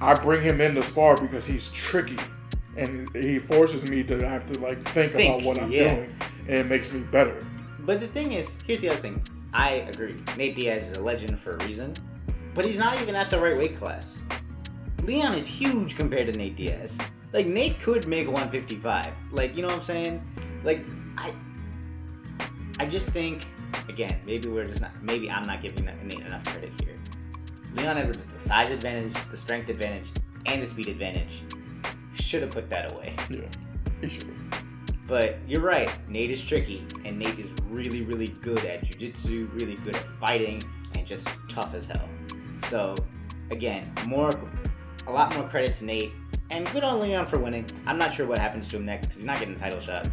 [0.00, 2.18] I bring him in to spar because he's tricky.
[2.76, 5.94] And he forces me to have to like think, Think, about what I'm yeah.
[5.94, 6.14] doing,
[6.48, 7.46] and it makes me better.
[7.80, 9.22] But the thing is, here's the other thing.
[9.54, 10.14] I agree.
[10.36, 11.94] Nate Diaz is a legend for a reason,
[12.56, 14.18] but he's not even at the right weight class.
[15.04, 16.96] Leon is huge compared to Nate Diaz.
[17.32, 19.08] Like Nate could make 155.
[19.30, 20.22] Like you know what I'm saying?
[20.64, 20.80] Like
[21.18, 21.34] I,
[22.80, 23.44] I just think
[23.88, 26.98] again maybe we're just not maybe I'm not giving Nate enough credit here.
[27.74, 30.06] Leon with the size advantage, the strength advantage,
[30.46, 31.42] and the speed advantage
[32.14, 33.14] should have put that away.
[33.28, 33.40] Yeah,
[34.00, 34.62] he should have.
[35.06, 39.76] But you're right, Nate is tricky, and Nate is really, really good at jujitsu, really
[39.76, 40.60] good at fighting,
[40.96, 42.08] and just tough as hell.
[42.68, 42.94] So,
[43.50, 44.30] again, more,
[45.06, 46.12] a lot more credit to Nate,
[46.50, 47.66] and good on Leon for winning.
[47.86, 50.08] I'm not sure what happens to him next because he's not getting a title shot.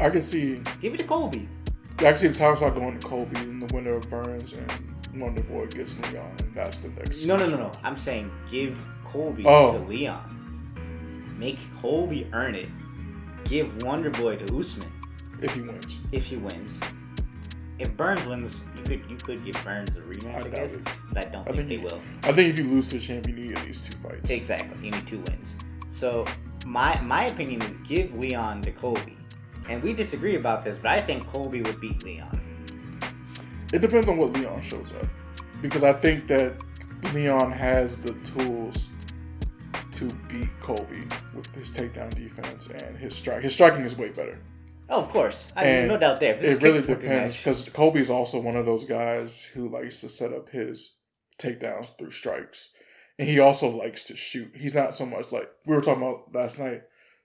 [0.00, 1.48] I can see Give it to Colby.
[1.98, 5.66] Actually, the title shot going to Colby in the winner of Burns and Wonder Boy
[5.66, 7.24] gets Leon, and that's the next.
[7.26, 7.72] No, no, no, no.
[7.84, 9.72] I'm saying give Colby Oh.
[9.72, 11.36] to Leon.
[11.38, 12.68] Make Colby earn it.
[13.44, 14.90] Give Wonder Boy to Usman
[15.42, 16.78] If he wins, if he wins.
[17.80, 20.84] If Burns wins, you could you could give Burns a rematch, I, guess, it.
[21.12, 22.00] but I don't I think, think they you- will.
[22.24, 24.28] I think if you lose to the champ, you need at least two fights.
[24.30, 24.76] Exactly.
[24.84, 25.54] You need two wins.
[25.90, 26.26] So
[26.66, 29.16] my my opinion is give Leon to Colby.
[29.68, 32.38] And we disagree about this, but I think Colby would beat Leon.
[33.72, 35.06] It depends on what Leon shows up,
[35.62, 36.54] because I think that
[37.14, 38.88] Leon has the tools
[39.92, 41.02] to beat Colby
[41.34, 43.42] with his takedown defense and his strike.
[43.42, 44.38] His striking is way better.
[44.90, 45.52] Oh, of course.
[45.56, 46.34] I mean, no doubt there.
[46.34, 50.50] It really depends because Colby's also one of those guys who likes to set up
[50.50, 50.96] his
[51.38, 52.72] takedowns through strikes,
[53.18, 54.50] and he also likes to shoot.
[54.54, 56.82] He's not so much like we were talking about last night.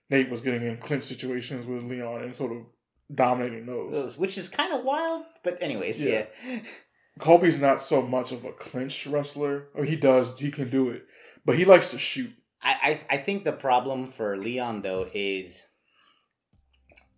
[0.08, 2.64] Nate was getting in clinch situations with Leon and sort of
[3.12, 3.92] dominating those.
[3.92, 5.24] those, which is kind of wild.
[5.42, 6.26] But anyways, Yeah.
[6.46, 6.60] yeah.
[7.18, 9.68] Colby's not so much of a clinch wrestler.
[9.74, 11.06] Or he does, he can do it,
[11.44, 12.30] but he likes to shoot.
[12.62, 15.62] I, I I think the problem for Leon though is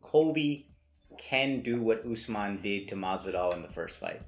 [0.09, 0.67] Colby
[1.19, 4.23] can do what Usman did to Masvidal in the first fight,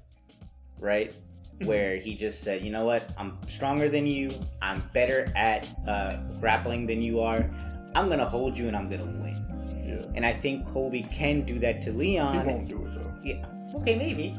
[0.79, 1.11] right?
[1.63, 6.17] Where he just said, you know what, I'm stronger than you, I'm better at uh,
[6.39, 7.49] grappling than you are.
[7.95, 9.43] I'm gonna hold you and I'm gonna win.
[9.87, 12.41] Yeah, And I think Colby can do that to Leon.
[12.41, 13.13] he won't do it though.
[13.23, 13.79] Yeah.
[13.81, 14.35] Okay, maybe.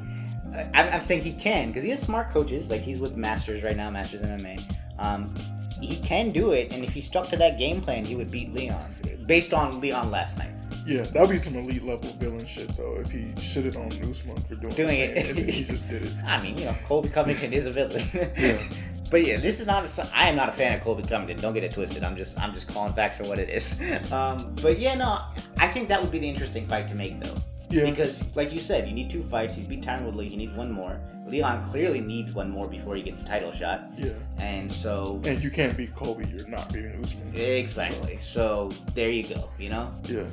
[0.54, 2.70] Uh, I'm, I'm saying he can because he has smart coaches.
[2.70, 4.76] Like he's with Masters right now, Masters MMA.
[5.00, 5.34] Um,
[5.80, 8.54] he can do it, and if he stuck to that game plan, he would beat
[8.54, 8.94] Leon.
[9.26, 10.52] based on Leon last night.
[10.84, 12.96] Yeah, that would be some elite level villain shit though.
[13.00, 15.16] If he shitted on Usman for doing, Doing it.
[15.16, 16.12] and then he just did it.
[16.26, 18.04] I mean, you know, Colby Covington is a villain.
[18.36, 18.62] Yeah.
[19.10, 19.84] But yeah, this is not.
[19.84, 21.38] A, I am not a fan of Colby Covington.
[21.38, 22.02] Don't get it twisted.
[22.02, 23.78] I'm just, I'm just calling facts for what it is.
[24.10, 25.20] Um, but yeah, no,
[25.58, 27.36] I think that would be the interesting fight to make though.
[27.72, 29.54] Yeah, Because, like you said, you need two fights.
[29.54, 30.28] He's beat Tyron Woodley.
[30.28, 31.00] He needs one more.
[31.26, 33.84] Leon clearly needs one more before he gets a title shot.
[33.96, 34.10] yeah.
[34.38, 36.26] And so, And you can't beat Colby.
[36.32, 37.34] You're not beating Usman.
[37.34, 38.18] exactly.
[38.20, 39.48] So there you go.
[39.58, 39.94] You know.
[40.08, 40.24] Yeah,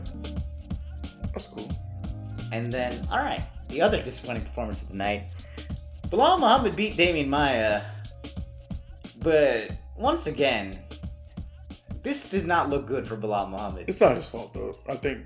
[1.34, 1.72] that's cool.
[2.52, 5.24] And then, all right, the other disappointing performance of the night.
[6.10, 7.84] Belal Muhammad beat Demian Maia,
[9.22, 10.80] but once again,
[12.02, 13.86] this did not look good for Belal Muhammad.
[13.88, 14.76] It's not his fault though.
[14.88, 15.20] I think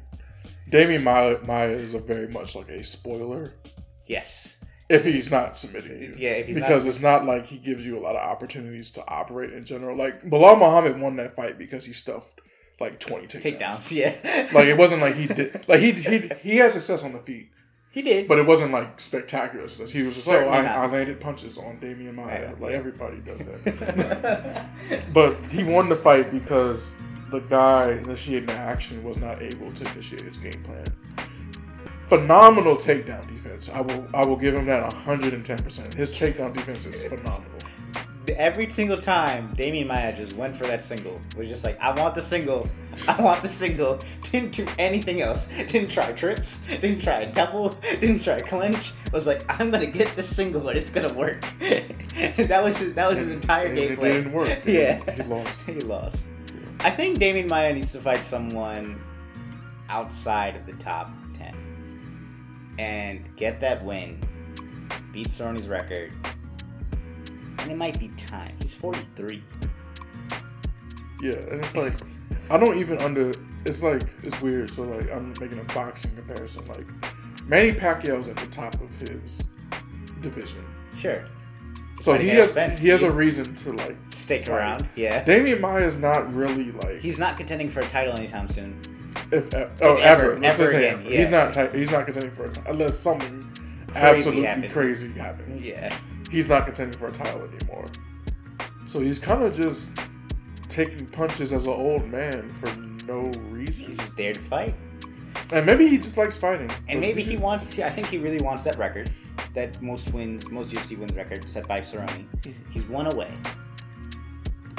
[0.74, 3.54] Demian Maia, Maia is a very much like a spoiler
[4.08, 4.58] Yes.
[4.90, 6.16] if he's not submitting you.
[6.18, 8.90] Yeah, if he's not- because it's not like he gives you a lot of opportunities
[8.92, 9.96] to operate in general.
[9.96, 12.42] Like Belal Muhammad won that fight because he stuffed
[12.80, 13.60] like twenty takedowns.
[13.60, 14.50] Takedowns, yeah.
[14.54, 15.64] Like it wasn't like he did.
[15.68, 17.52] Like he he he had success on the feet,
[17.92, 18.28] he did.
[18.28, 19.92] but it wasn't like spectacular success.
[19.92, 20.84] He was just oh, Certainly I.
[20.84, 22.48] I landed punches on Demian Maia.
[22.48, 24.66] Right, Like everybody does that.
[25.14, 26.92] but he won the fight because
[27.34, 30.86] the guy initiating the action was not able to initiate his game plan.
[32.08, 33.70] Phenomenal takedown defense.
[33.72, 35.94] I will I will give him that 110%.
[35.96, 37.50] His takedown defense is phenomenal.
[38.38, 42.16] Every single time Demian Maia just went for that single, was just like, I want
[42.16, 42.70] the single,
[43.08, 44.00] I want the single.
[44.32, 45.48] Didn't do anything else.
[45.68, 46.66] Didn't try trips.
[46.68, 47.70] Didn't try a double.
[48.00, 48.92] Didn't try a clinch.
[49.12, 51.42] Was like, I'm gonna get the single and it's gonna work.
[51.60, 52.94] that was his.
[52.94, 54.12] That was his entire And game plan.
[54.12, 54.62] it didn't work.
[54.66, 55.66] Yeah, He lost.
[55.66, 56.26] he lost.
[56.84, 59.02] I think Demian Maia needs to fight someone
[59.90, 64.20] outside of the top ten and get that win.
[65.12, 66.12] Beat Cerrone's record.
[67.60, 68.58] And it might be time.
[68.62, 69.42] He's 43.
[71.22, 71.94] Yeah, and it's like
[72.50, 73.32] I don't even under.
[73.66, 74.70] It's like it's weird.
[74.70, 76.68] So like I'm making a boxing comparison.
[76.68, 76.86] Like
[77.46, 79.50] Manny Pacquiao's at the top of his
[80.22, 80.66] division,
[80.96, 81.24] Sure.
[82.04, 84.56] So he has he has a reason to like Stick fight.
[84.58, 84.88] around.
[84.96, 85.24] Yeah.
[85.24, 88.80] Demian Maia is not really like He's not contending for a title anytime soon.
[89.32, 91.10] if uh, oh ever- ever, ever again, ever.
[91.10, 91.18] yeah.
[91.18, 93.42] He's not he's not contending for it unless something
[93.88, 94.06] Crazy
[94.46, 95.66] absolutely crazy happens.
[95.68, 95.98] Yeah.
[96.30, 97.86] He's not contending for a title anymore.
[98.86, 99.92] So he's kind of just
[100.68, 102.76] taking punches as an old man for
[103.08, 103.38] no He's
[103.80, 103.98] reason.
[103.98, 104.76] just there to fight.
[105.52, 106.70] And maybe he just likes fighting.
[106.88, 109.12] And maybe he wants to, I think he really wants that record.
[109.54, 112.26] That most wins, most UFC wins record set by Cerrone.
[112.42, 112.72] Mm-hmm.
[112.72, 113.32] He's one away.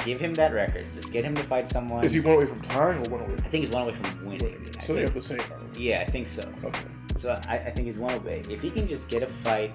[0.03, 0.85] Give him that record.
[0.93, 2.03] Just get him to fight someone.
[2.03, 4.25] Is he one away from tying or one away I think he's one away from
[4.25, 4.43] winning.
[4.53, 4.71] winning?
[4.77, 5.79] I So they think- have the same amount.
[5.79, 6.43] yeah, I think so.
[6.63, 6.83] Okay.
[7.17, 8.41] So I, I think he's one away.
[8.49, 9.71] If he can just get a fight,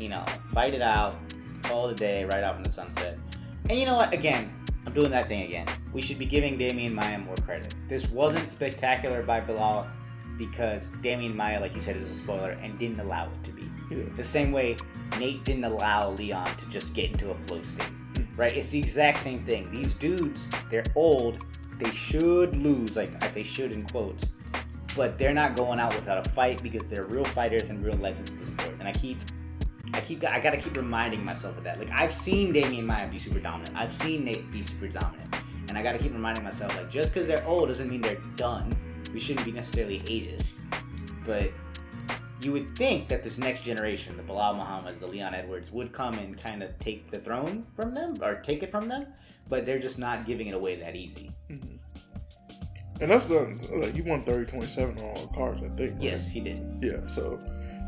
[0.00, 1.16] you know, fight it out,
[1.62, 3.18] call it a day, right off in the sunset.
[3.70, 4.12] And you know what?
[4.12, 4.50] Again,
[4.86, 5.66] I'm doing that thing again.
[5.92, 7.74] We should be giving Demian Maia more credit.
[7.88, 9.86] This wasn't spectacular by Belal
[10.36, 13.70] because Demian Maia, like you said, is a spoiler and didn't allow it to be.
[13.90, 14.76] The same way
[15.18, 17.90] Nate didn't allow Leon to just get into a flow state.
[18.36, 18.56] Right?
[18.56, 19.70] It's the exact same thing.
[19.72, 21.44] These dudes, they're old.
[21.78, 22.96] They should lose.
[22.96, 24.26] Like I say should in quotes.
[24.96, 28.30] But they're not going out without a fight because they're real fighters and real legends
[28.30, 28.76] of the sport.
[28.78, 29.18] And I keep
[29.92, 31.78] I keep I gotta keep reminding myself of that.
[31.78, 33.76] Like I've seen Demian Maia be super dominant.
[33.76, 35.28] I've seen Nate be super dominant.
[35.68, 38.72] And I gotta keep reminding myself, like, just because they're old doesn't mean they're done.
[39.12, 40.54] We shouldn't be necessarily ageist.
[41.26, 41.50] But
[42.44, 46.14] you would think that this next generation, the Belal Muhammad's, the Leon Edwards, would come
[46.18, 49.06] and kind of take the throne from them or take it from them,
[49.48, 51.30] but they're just not giving it away that easy.
[51.50, 51.78] Mhm.
[53.00, 53.40] And that's the
[53.72, 55.94] like he won 30-27 on all the cards, I think.
[55.94, 56.02] right?
[56.02, 56.78] Yes, he did.
[56.80, 57.06] Yeah.
[57.08, 57.40] So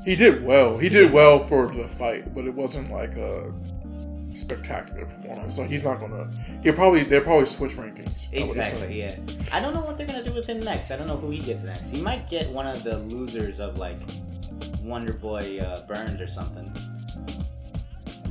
[0.05, 0.77] he did well.
[0.79, 3.53] He did well for the fight, but it wasn't like a
[4.35, 5.59] spectacular performance.
[5.59, 6.29] Like he's not gonna.
[6.63, 8.27] He'll probably they'll probably switch rankings.
[8.33, 8.37] I.
[8.45, 9.19] Exactly, yeah.
[9.53, 10.91] I don't know what they're gonna do with him next.
[10.91, 11.89] I don't know who he gets next.
[11.89, 13.99] He might get one of the losers of like
[14.83, 16.73] Wonder Boy uh, Burns or something.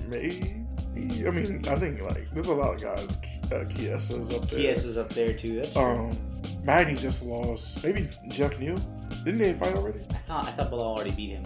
[0.08, 0.62] Maybe.
[0.96, 3.10] I mean, I think like there's a lot of guys.
[3.52, 4.60] Uh, Chiesa's up there.
[4.74, 5.62] Kies is up there too.
[5.62, 5.84] That's true.
[5.84, 6.18] Um,
[6.64, 7.84] Magny just lost.
[7.84, 8.80] Maybe Geoff Neal.
[9.24, 10.02] Didn't they fight already?
[10.10, 11.46] I thought I thought Belal already beat him.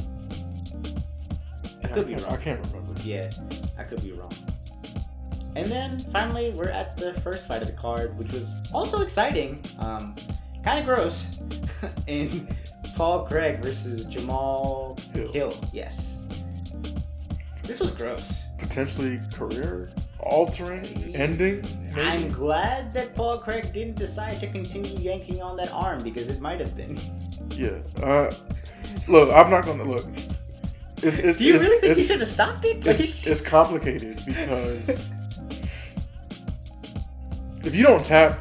[1.84, 2.26] I Yeah, could be wrong.
[2.26, 3.02] I can't remember.
[3.02, 3.32] Yeah,
[3.78, 4.34] I could be wrong.
[5.56, 9.64] And then finally, we're at the first fight of the card, which was also exciting.
[9.80, 10.16] Um,
[10.64, 11.36] kind of gross.
[12.08, 12.56] in
[13.00, 15.32] Paul Craig versus Jamahal Hill.
[15.32, 15.58] Hill.
[15.72, 16.18] Yes.
[17.64, 18.42] This was gross.
[18.58, 21.62] Potentially career altering, ending.
[21.96, 22.02] maybe?
[22.02, 26.42] I'm glad that Paul Craig didn't decide to continue yanking on that arm because it
[26.42, 27.00] might have been.
[27.52, 27.78] Yeah.
[28.04, 28.34] Uh,
[29.08, 30.06] look, I'm not gonna look.
[31.02, 32.86] It's, it's, Do you it's, really think he should have stopped it?
[32.86, 35.08] it's, Like- it's complicated because
[37.64, 38.40] if you don't tap.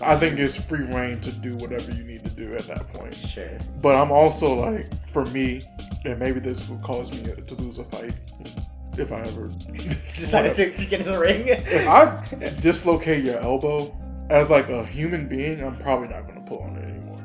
[0.00, 3.14] I think it's free reign to do whatever you need to do at that point.
[3.14, 3.58] Sure.
[3.80, 5.64] But I'm also like, for me,
[6.04, 8.14] and maybe this would cause me to lose a fight
[8.96, 9.48] if I ever
[10.16, 11.48] Decided to, to get in the ring.
[11.48, 12.24] If I
[12.60, 13.96] dislocate your elbow
[14.30, 17.22] as like a human being, I'm probably not going to pull on it anymore.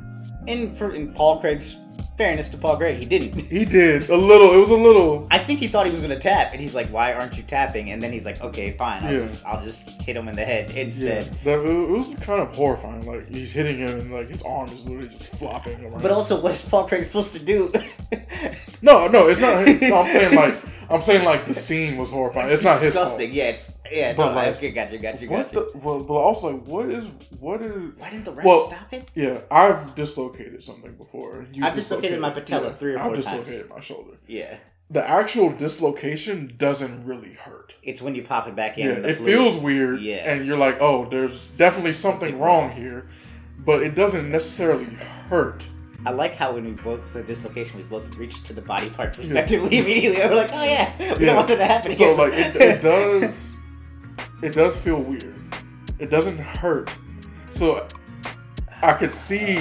[0.47, 1.77] And for in Paul Craig's
[2.19, 3.39] fairness to Paul Craig, he didn't.
[3.59, 4.51] He did a little.
[4.53, 5.25] It was a little.
[5.31, 7.89] I think he thought he was gonna tap, and he's like, "Why aren't you tapping?"
[7.91, 9.03] And then he's like, "Okay, fine.
[9.03, 9.19] I'll, Yeah.
[9.21, 12.49] just, I'll just hit him in the head Yeah, instead." that, it was kind of
[12.53, 13.05] horrifying.
[13.05, 16.01] Like he's hitting him, and like his arm is literally just flopping around.
[16.03, 17.71] But also, what is Paul Craig supposed to do?
[18.81, 19.65] no, no, it's not.
[19.89, 22.49] No, I'm saying like I'm saying like the scene was horrifying.
[22.51, 23.05] It's not his fault.
[23.05, 23.31] disgusting.
[23.33, 24.13] Yeah, it's yeah.
[24.13, 25.71] But, no, like, okay, gotcha, gotcha, What gotcha.
[25.71, 25.77] the?
[25.77, 27.07] Well, but also like, what is
[27.39, 27.93] what is?
[27.97, 29.09] Why didn't the ref Well, stop it?
[29.15, 31.45] Yeah, I've dislocated something before.
[31.53, 33.25] You I've dislocated my patella three or I've four times.
[33.27, 34.11] dislocated my shoulder.
[34.27, 34.57] Yeah,
[34.89, 37.75] The actual dislocation doesn't really hurt.
[37.83, 38.87] it's when you pop it back in.
[38.87, 40.31] Yeah, it fluid- feels weird, Yeah.
[40.31, 43.07] and you're like, oh, there's definitely something wrong here,
[43.65, 44.85] but it doesn't necessarily
[45.29, 45.67] hurt.
[46.05, 49.17] I like how when we both the dislocation, we both reached to the body part
[49.17, 50.19] respectively immediately.
[50.21, 51.15] We're like, oh yeah, we Yeah.
[51.15, 51.93] don't want that to happen.
[51.93, 53.55] So like, it, it does,
[54.41, 55.35] it does feel weird.
[55.99, 56.89] It doesn't hurt.
[57.51, 57.87] So
[58.81, 59.59] I could see,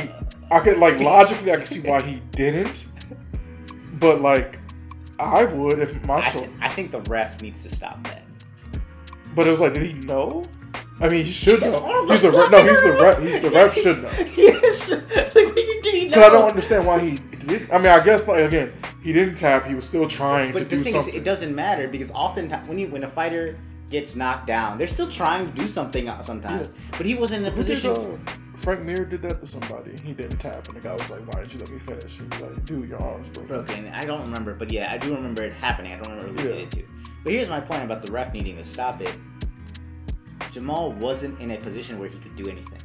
[0.50, 2.86] I could like logically, I could see why he didn't,
[3.94, 4.58] but like,
[5.18, 8.22] I would if my I, th- I think the ref needs to stop that.
[9.34, 10.44] But it was like, did he know?
[11.00, 12.06] I mean, he should know.
[12.08, 12.50] He's the ref.
[12.50, 13.20] No, he's the ref.
[13.20, 14.10] He's the ref should know.
[14.36, 14.90] yes.
[15.34, 16.22] like, did he know?
[16.22, 17.70] I don't understand why he did.
[17.70, 19.66] I mean, I guess like again, he didn't tap.
[19.66, 21.14] He was still trying But to the do thing something.
[21.14, 23.58] is, it doesn't matter because oftentimes when you when a fighter
[23.90, 26.68] gets knocked down, they're still trying to do something sometimes.
[26.68, 26.74] Yeah.
[26.96, 28.18] But he wasn't in a Who did, position.
[28.26, 29.92] uh, Frank Mir did that to somebody.
[30.04, 32.24] He didn't tap, and the guy was like, "Why didn't you let me finish?" He
[32.24, 33.88] was like, "Dude, your arm's broken." broken.
[33.94, 35.92] I don't remember, but yeah, I do remember it happening.
[35.92, 36.54] I don't remember who Yeah.
[36.56, 36.82] did it to.
[37.24, 39.16] But here's my point about the ref needing to stop it.
[40.52, 42.78] Jamahal wasn't in a position where he could do anything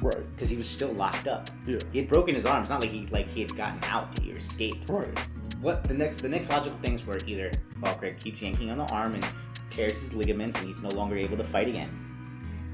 [0.00, 0.16] Right.
[0.34, 1.48] because he was still locked up.
[1.66, 1.78] Yeah.
[1.92, 2.62] He had broken his arm.
[2.62, 4.18] It's not like he like he had gotten out.
[4.18, 4.90] He escaped.
[4.90, 5.16] Right.
[5.60, 8.92] What the next the next logical things were either Paul Craig keeps yanking on the
[8.92, 9.26] arm and
[9.74, 11.90] tears his ligaments and he's no longer able to fight again.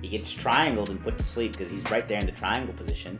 [0.03, 3.19] He gets triangled and put to sleep because he's right there in the triangle position.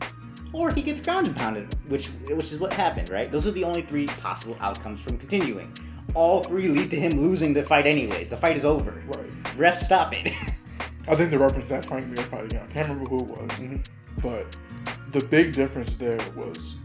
[0.53, 3.31] Or he gets ground and pounded, which which is what happened, right?
[3.31, 5.71] Those are the only three possible outcomes from continuing.
[6.13, 8.29] All three lead to him losing the fight anyways.
[8.31, 9.01] The fight is over.
[9.07, 9.57] Right.
[9.57, 10.33] Ref stop it.
[11.07, 12.67] I think the reference that Frank Mir fight again.
[12.69, 13.77] I can't remember who it was, Mm-hmm.
[14.21, 14.57] but
[15.11, 16.75] the big difference there was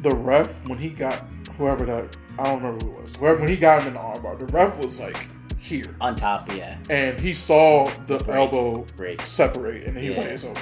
[0.00, 1.26] the ref when he got
[1.58, 3.16] whoever that I don't remember who it was.
[3.16, 5.26] Whoever when he got him in the armbar, the ref was like
[5.62, 6.76] here, On top, yeah.
[6.90, 8.36] and he saw the Break.
[8.36, 9.20] elbow Break.
[9.22, 10.60] separate, and he was like, "It's over."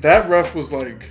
[0.00, 1.08] That ref was like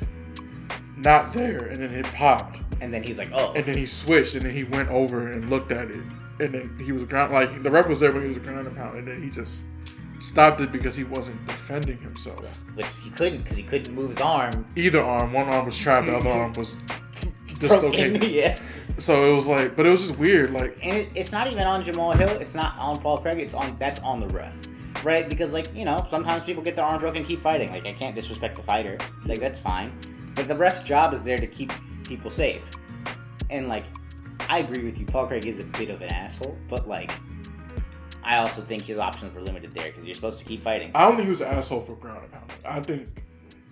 [0.97, 3.53] not there, and then it popped, And then he's like, oh.
[3.53, 6.01] and then he switched, and then he went over and looked at it,
[6.39, 8.75] and then he was ground like the ref was there, but he was ground and
[8.75, 9.63] pound, and then he just
[10.19, 12.43] stopped it because he wasn't defending himself.
[12.75, 14.67] Which he couldn't because he couldn't move his arm.
[14.75, 16.75] Either arm, one arm was trapped, the other arm was.
[17.59, 18.23] Dislocated.
[18.29, 18.57] yeah.
[18.99, 20.51] So it was like, but it was just weird.
[20.51, 22.29] Like, and it, it's not even on Jamahal Hill.
[22.41, 23.39] It's not on Paul Craig.
[23.39, 24.53] It's on that's on the ref,
[25.03, 25.29] right?
[25.29, 27.71] Because like you know, sometimes people get their arm broken, keep fighting.
[27.71, 28.97] Like I can't disrespect the fighter.
[29.25, 29.97] Like that's fine,
[30.35, 31.71] but the ref's job is there to keep
[32.07, 32.63] people safe.
[33.49, 33.85] And like,
[34.49, 35.05] I agree with you.
[35.05, 37.11] Paul Craig is a bit of an asshole, but like,
[38.23, 40.91] I also think his options were limited there because you're supposed to keep fighting.
[40.95, 42.51] I don't think he was an asshole for ground and.
[42.65, 43.23] I think,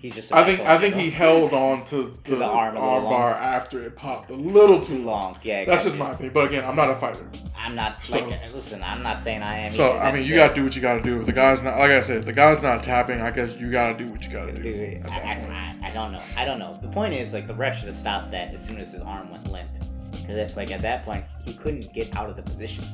[0.06, 0.32] He's just.
[0.32, 3.84] I think, I think in he held on to, the, the arm arm bar after
[3.84, 5.39] it popped a little too long.
[5.41, 6.32] Yeah, That's just my opinion.
[6.32, 7.26] But again, I'm not a fighter.
[7.58, 8.39] I'm not So- like.
[8.39, 9.72] Uh, listen, I'm not saying I am.
[9.72, 10.00] So either.
[10.00, 10.38] I mean, That's you it.
[10.38, 11.22] gotta do what you gotta do.
[11.22, 13.20] If the guy's not, like I said, the guy's not tapping.
[13.20, 14.62] I guess you gotta do what you gotta do.
[14.62, 15.10] Dude, I.
[15.10, 16.22] I, I, I don't know.
[16.38, 16.78] I don't know.
[16.84, 19.32] The point is, like, the ref should have stopped that as soon as his arm
[19.32, 19.72] went limp.
[20.12, 22.86] Because it's like, at that point, he couldn't get out of the position.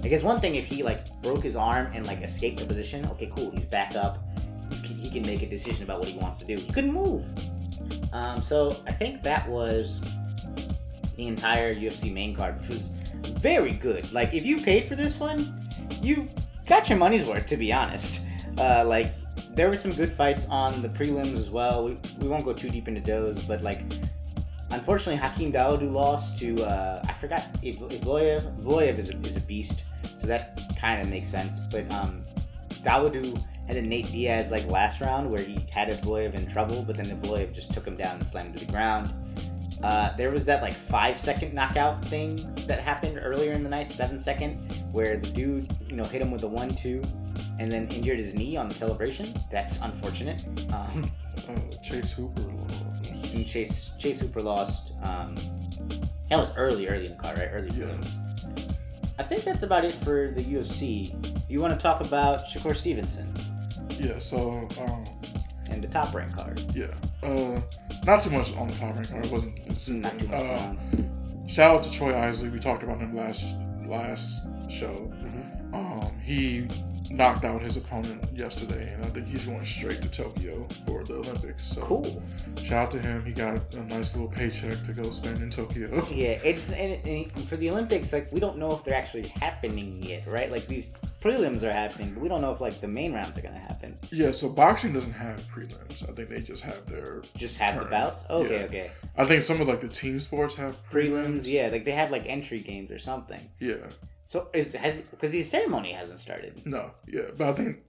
[0.00, 3.04] Like, it's one thing if he, like, broke his arm and, like, escaped the position.
[3.06, 3.50] Okay, cool.
[3.50, 4.22] He's back up.
[5.02, 6.56] He can, make a decision about what he wants to do.
[6.56, 7.24] He couldn't move.
[8.12, 10.00] Um, so, I think that was
[11.16, 12.90] the entire UFC main card, which was
[13.40, 14.12] very good.
[14.12, 15.60] Like, if you paid for this one,
[16.00, 16.28] you
[16.66, 18.20] got your money's worth, to be honest.
[18.56, 19.12] Uh, like,
[19.54, 21.84] there were some good fights on the prelims as well.
[21.84, 23.82] We, we won't go too deep into those, but like,
[24.70, 28.62] unfortunately, Hakeem Dawodu lost to uh, I forgot Iv- Evloev.
[28.62, 29.84] Evloev is a, is a beast,
[30.20, 31.58] so that kind of makes sense.
[31.70, 32.22] But um,
[33.66, 37.10] had a Nate Diaz like last round where he had Evloev in trouble, but then
[37.10, 39.12] Evloev just took him down and slammed him to the ground.
[39.82, 43.90] Uh, there was that like five second knockout thing that happened earlier in the night,
[43.90, 44.56] seven second,
[44.92, 47.02] where the dude, you know, hit him with a one two,
[47.58, 49.34] and then injured his knee on the celebration.
[49.50, 50.44] That's unfortunate.
[50.72, 51.10] Um,
[51.82, 52.42] Chase Hooper.
[53.32, 54.92] and Chase Chase Hooper lost.
[55.02, 55.34] Um,
[56.30, 57.48] that was early, early in the card, right?
[57.52, 57.96] Early Yeah.
[59.18, 61.12] I think that's about it for the UFC.
[61.48, 63.32] You want to talk about Shakur Stevenson?
[64.02, 64.18] Yeah.
[64.18, 65.06] So um,
[65.70, 66.60] and the top rank card.
[66.74, 66.94] Yeah.
[67.22, 67.60] Uh,
[68.04, 69.26] not too much on the top rank card.
[69.26, 69.58] It wasn't.
[69.66, 70.34] It's, Not too much.
[70.42, 70.74] uh,
[71.46, 72.48] shout out to Troy Isley.
[72.48, 73.54] We talked about him last
[73.86, 75.10] last show.
[75.22, 75.74] Mhm.
[75.74, 76.66] Um, he
[77.12, 81.14] knocked out his opponent yesterday, and I think he's going straight to Tokyo for the
[81.14, 81.64] Olympics.
[81.64, 82.22] So Cool.
[82.62, 83.24] shout out to him.
[83.24, 86.06] He got a nice little paycheck to go spend in Tokyo.
[86.12, 90.02] Yeah, it's and, and for the Olympics, like we don't know if they're actually happening
[90.02, 90.50] yet, right?
[90.50, 93.42] Like these prelims are happening, but we don't know if like the main rounds are
[93.42, 93.96] gonna happen.
[94.10, 96.08] Yeah, so boxing doesn't have prelims.
[96.08, 97.22] I think they just have their.
[97.36, 98.22] Just have the bouts.
[98.30, 98.64] Okay, Yeah.
[98.66, 98.90] okay.
[99.16, 101.42] I think some of like the team sports have prelims.
[101.42, 103.40] Prelims, yeah, like they have like entry games or something.
[103.60, 103.74] Yeah.
[104.32, 106.62] So is has because the ceremony hasn't started.
[106.64, 106.92] No.
[107.06, 107.80] Yeah, but I think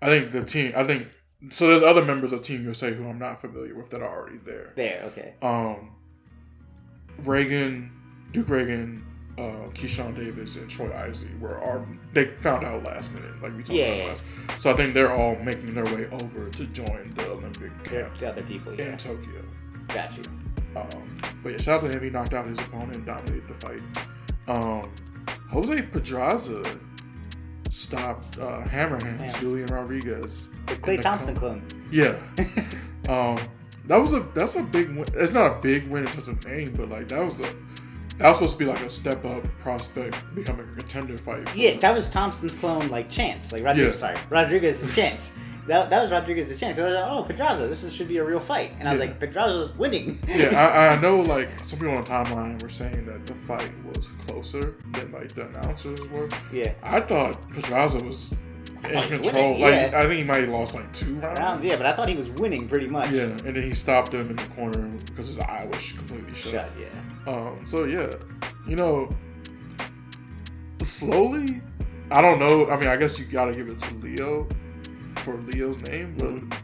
[0.00, 0.72] I think the team.
[0.74, 1.08] I think
[1.50, 1.66] so.
[1.66, 4.72] There's other members of Team USA who I'm not familiar with that are already there.
[4.76, 5.34] There, okay.
[5.42, 5.94] Um,
[7.22, 7.90] Ragan,
[8.32, 9.02] Duke Ragan,
[9.36, 13.62] uh, Keyshawn Davis, and Troy Isley were are they found out last minute, like we
[13.62, 14.06] talked Yeah, about yeah.
[14.06, 14.62] last.
[14.62, 18.30] So I think they're all making their way over to join the Olympic camp to
[18.30, 18.92] other people, yeah.
[18.92, 19.44] in Tokyo.
[19.88, 20.22] Got you.
[20.76, 22.02] Um, but yeah, shout out to him.
[22.02, 23.82] He knocked out his opponent, and dominated the fight.
[24.48, 24.90] Um,
[25.50, 26.62] Jose Pedraza
[27.70, 29.40] stopped uh, Hammerhands, Yeah.
[29.40, 30.48] Julian Rodriguez.
[30.66, 31.66] The Klay the Thompson clone.
[31.90, 32.18] Yeah.
[33.08, 33.38] um,
[33.86, 35.04] that was a that's a big win.
[35.14, 37.54] It's not a big win in terms of name, but like that was a
[38.18, 41.56] that was supposed to be like a step up prospect, becoming a contender fight.
[41.56, 44.00] Yeah, that was Thompson's clone, like Chance, like Rodriguez.
[44.00, 44.14] Yeah.
[44.14, 45.32] Sorry, Rodriguez's Chance.
[45.66, 46.78] That, that was Rodriguez's Chance.
[46.78, 49.00] I was like, oh, Pedraza, this is, should be a real fight, and I was
[49.00, 49.06] Yeah.
[49.10, 50.18] like, Pedraza's winning.
[50.28, 51.20] yeah, I, I know.
[51.20, 55.28] Like some people on the timeline were saying that the fight was closer than like
[55.34, 56.28] the announcers were.
[56.52, 56.72] yeah.
[56.82, 58.32] I thought Pedraza was
[58.84, 59.20] in control.
[59.52, 59.90] winning, like yeah.
[59.94, 61.38] I think he might have lost like two rounds.
[61.38, 63.10] Rounds, yeah, but I thought he was winning pretty much.
[63.10, 66.52] Yeah, and then he stopped him in the corner because his eye was completely shut.
[66.52, 67.32] Shut, yeah.
[67.32, 68.10] Um, so yeah,
[68.66, 69.10] you know,
[70.82, 71.60] slowly,
[72.10, 72.68] I don't know.
[72.70, 74.48] I mean, I guess you gotta give it to Leo
[75.20, 76.58] for Leo's name, but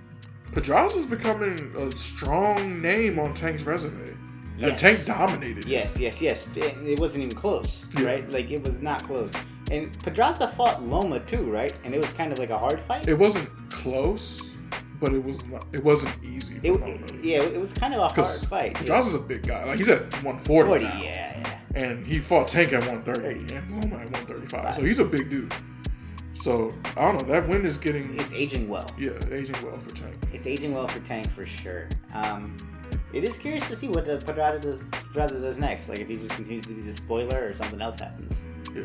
[0.53, 4.15] Pedraza's becoming a strong name on Tank's resume.
[4.61, 5.67] And Tank dominated.
[5.67, 6.47] Yes, yes, yes.
[6.57, 8.07] It, wasn't even close, Yeah.
[8.07, 8.33] right?
[8.33, 9.33] Like it was not close.
[9.71, 11.77] And Pedraza fought Loma too, right?
[11.85, 13.07] And it was kind of like a hard fight.
[13.07, 14.41] It wasn't close,
[14.99, 16.59] but it was not, it wasn't easy.
[16.61, 18.75] For It, yeah, it was kind of a hard fight.
[18.77, 19.65] Pedraza's a big guy.
[19.65, 21.01] Like he's at 140 40, now.
[21.03, 21.83] yeah, yeah.
[21.85, 24.77] and he fought Tank at 130 and Loma at 135.
[24.77, 25.53] So he's a big dude.
[26.41, 27.33] So I don't know.
[27.33, 28.87] That win is getting It's aging well.
[28.99, 30.17] yeah aging well for Tank.
[30.33, 31.89] It's aging well for Tank for sure.
[32.15, 32.57] Um,
[33.13, 35.89] it is curious to see what the Pedraza does, Pedraza does next.
[35.89, 38.33] Like if he just continues to be the spoiler or something else happens.
[38.75, 38.85] Yeah.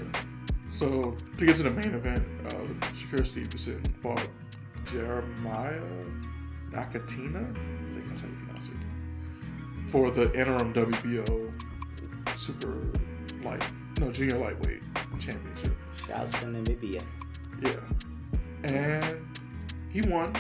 [0.69, 2.53] So to get to the main event, uh,
[2.93, 4.27] Shakur Stevenson fought
[4.85, 5.81] Jeremiah
[6.71, 7.51] Nakatina.
[7.51, 8.75] I think that's how you pronounce it.
[9.87, 11.51] For the interim WBO
[12.37, 12.87] super
[13.43, 13.67] light
[14.01, 14.81] no junior lightweight
[15.19, 15.77] championship.
[16.07, 17.03] Shouts to Namibia.
[17.61, 17.79] Yeah.
[18.63, 19.27] And
[19.89, 20.33] he won.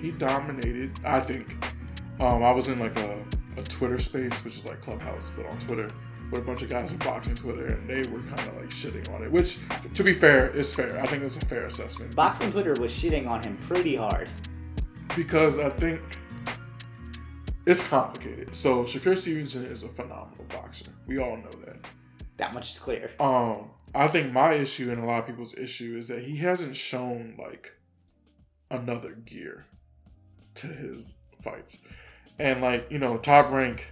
[0.00, 1.64] He dominated, I think.
[2.20, 3.24] Um, I was in like a,
[3.56, 5.90] a Twitter space, which is like Clubhouse, but on Twitter,
[6.30, 9.12] with a bunch of guys on boxing Twitter, and they were kind of like shitting
[9.14, 9.30] on it.
[9.30, 9.58] Which,
[9.94, 11.00] to be fair, is fair.
[11.00, 12.14] I think it's a fair assessment.
[12.14, 14.28] Boxing Twitter was shitting on him pretty hard.
[15.16, 16.00] Because I think
[17.66, 18.54] it's complicated.
[18.54, 20.92] So, Shakur Stevenson is a phenomenal boxer.
[21.06, 21.90] We all know that.
[22.36, 23.10] That much is clear.
[23.18, 26.76] Um, I think my issue and a lot of people's issue is that he hasn't
[26.76, 27.72] shown like
[28.70, 29.64] another gear
[30.56, 31.06] to his
[31.42, 31.78] fights.
[32.38, 33.86] And like, you know, top rank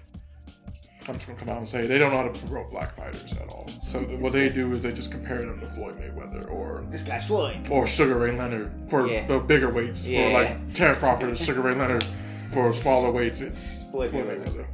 [1.08, 3.32] I'm just gonna come out and say they don't know how to promote black fighters
[3.34, 3.70] at all.
[3.86, 7.26] So what they do is they just compare them to Floyd Mayweather or This guy's
[7.26, 7.68] Floyd.
[7.70, 9.24] or Sugar Ray Leonard for Yeah.
[9.28, 10.04] the bigger weights.
[10.06, 10.28] Yeah.
[10.28, 12.04] For like Terence Crawford is Sugar Ray Leonard.
[12.52, 14.66] For smaller weights, it's Floyd Floyd, Mayweather.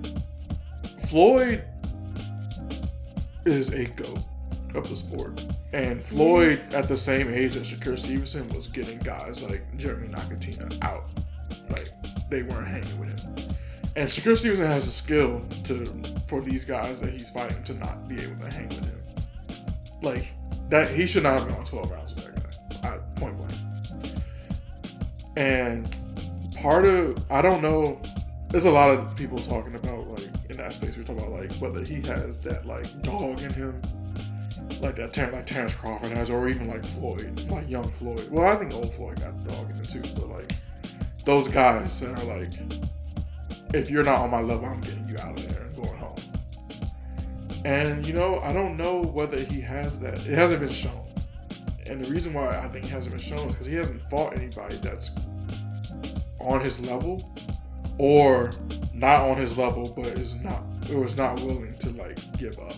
[0.00, 0.22] Mayweather.
[1.08, 1.64] Floyd
[3.44, 4.20] is a goat
[4.74, 5.42] of the sport.
[5.72, 10.82] And Floyd, at the same age as Shakur Stevenson, was getting guys like Jeremy Nakatina
[10.82, 11.04] out.
[11.70, 11.90] Like,
[12.30, 13.54] they weren't hanging with him.
[13.96, 18.08] And Shakur Stevenson has the skill to for these guys that he's fighting to not
[18.08, 19.02] be able to hang with him.
[20.00, 20.32] Like,
[20.70, 22.94] that he should not have gone 12 rounds with that guy.
[22.94, 24.14] I, point blank.
[25.36, 25.96] And
[26.56, 28.00] part of I don't know.
[28.50, 30.31] There's a lot of people talking about like
[30.70, 30.96] space.
[30.96, 33.80] We're talking about like whether he has that like dog in him,
[34.80, 38.28] like that Ter- like Terence Crawford has, or even like Floyd, like young Floyd.
[38.30, 40.52] Well, I think old Floyd got the dog in him too, but like
[41.24, 42.52] those guys that are like,
[43.74, 46.20] if you're not on my level, I'm getting you out of there and going home.
[47.64, 50.18] And you know, I don't know whether he has that.
[50.18, 51.00] It hasn't been shown.
[51.86, 54.34] And the reason why I think he hasn't been shown is because he hasn't fought
[54.34, 55.10] anybody that's
[56.38, 57.28] on his level
[57.98, 58.52] or
[58.94, 62.76] not on his level but is not or is not willing to like give up.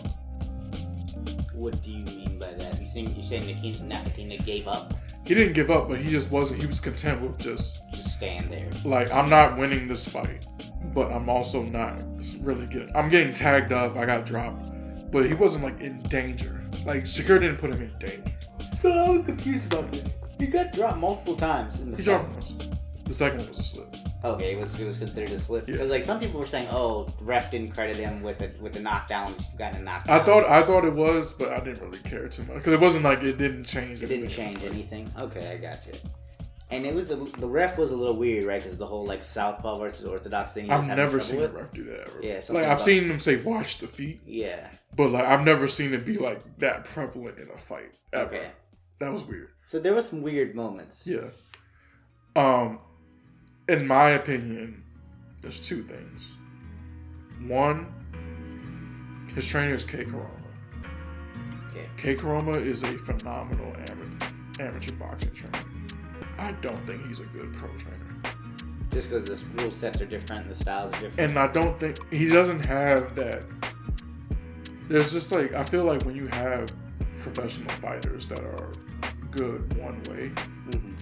[1.53, 2.79] What do you mean by that?
[2.79, 4.93] You saying you're saying Nakatina, Nakatina gave up?
[5.25, 8.51] He didn't give up, but he just wasn't he was content with just Just stand
[8.51, 8.69] there.
[8.83, 10.45] Like I'm not winning this fight,
[10.93, 11.95] but I'm also not
[12.41, 12.95] really getting.
[12.95, 13.95] I'm getting tagged up.
[13.95, 14.61] I got dropped,
[15.11, 16.63] but he wasn't like in danger.
[16.85, 18.31] Like Shakur didn't put him in danger.
[18.83, 20.07] I'm confused about this.
[20.37, 22.21] He got dropped multiple times in the He fight.
[22.21, 22.55] He dropped once.
[23.05, 23.95] The second one was a slip.
[24.33, 25.73] Okay, it was it was considered a slip Yeah.
[25.73, 28.79] because like some people were saying, oh, ref didn't credit him with a with a
[28.79, 30.19] knockdown, got a knockdown.
[30.19, 32.79] I thought I thought it was, but I didn't really care too much because it
[32.79, 34.01] wasn't like it didn't change.
[34.01, 34.55] it didn't anything.
[34.57, 35.11] change anything.
[35.17, 35.93] Okay, I got you.
[36.71, 38.61] And it was a, the ref was a little weird, right?
[38.61, 40.71] Because the whole like southpaw versus orthodox thing.
[40.71, 42.19] I've never seen a ref do that ever.
[42.23, 44.67] Yeah, like I've seen them say watch the feet, Yeah.
[44.95, 47.91] but like I've never seen it be like that prevalent in a fight.
[48.13, 48.25] Ever.
[48.35, 48.47] Okay.
[48.99, 49.49] That was weird.
[49.67, 51.05] So there was some weird moments.
[51.05, 51.25] Yeah.
[52.35, 52.79] Um,
[53.67, 54.83] in my opinion,
[55.41, 56.31] there's two things.
[57.47, 57.87] One,
[59.33, 60.29] his trainer is Kay Koroma.
[61.71, 61.87] Okay.
[61.97, 64.27] Kay Koroma is a phenomenal amateur,
[64.59, 65.65] amateur boxing trainer.
[66.37, 68.01] I don't think he's a good pro trainer.
[68.91, 71.19] Just because the rule sets are different, the styles are different.
[71.19, 73.43] And I don't think he doesn't have that.
[74.87, 76.69] There's just like, I feel like when you have
[77.19, 78.71] professional fighters that are
[79.31, 80.31] good one way,
[80.69, 80.94] Mhm.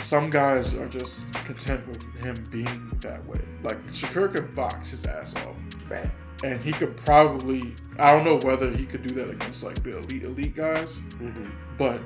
[0.00, 3.40] Some guys are just content with him being that way.
[3.62, 5.56] Like Shakur could box his ass off,
[5.88, 6.10] Right.
[6.42, 7.74] and he could probably.
[7.98, 11.50] I don't know whether he could do that against like the elite elite guys, hmm
[11.78, 12.00] but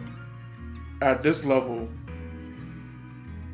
[1.02, 1.88] at this level,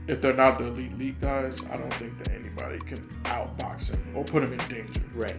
[0.06, 4.16] if they're not the elite elite guys, I don't think that anybody can outbox him
[4.16, 5.02] or put him in danger.
[5.14, 5.36] Right.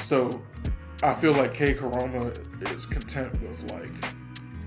[0.00, 0.42] So
[1.02, 2.30] I feel like Kay Koroma
[2.74, 3.92] is content with like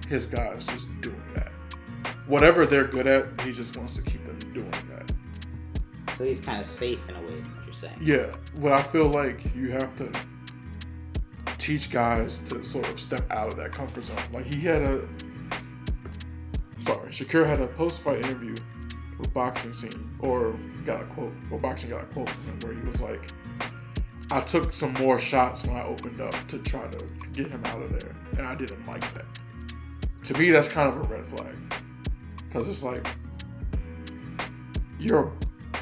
[0.07, 1.51] his guys just doing that.
[2.27, 5.11] Whatever they're good at, he just wants to keep them doing that.
[6.17, 7.41] So he's kind of safe in a way.
[7.41, 7.97] What you're saying.
[8.01, 10.11] Yeah, but I feel like you have to
[11.57, 14.17] teach guys to sort of step out of that comfort zone.
[14.31, 15.07] Like he had a
[16.79, 18.55] sorry, Shakur had a post fight interview
[19.17, 22.73] with boxing scene or got a quote or boxing got a quote from him where
[22.73, 23.31] he was like
[24.31, 27.81] I took some more shots when I opened up to try to get him out
[27.81, 29.25] of there and I didn't like that.
[30.25, 31.55] To me that's kind of a red flag.
[32.55, 33.05] Cause it's like
[34.99, 35.29] you're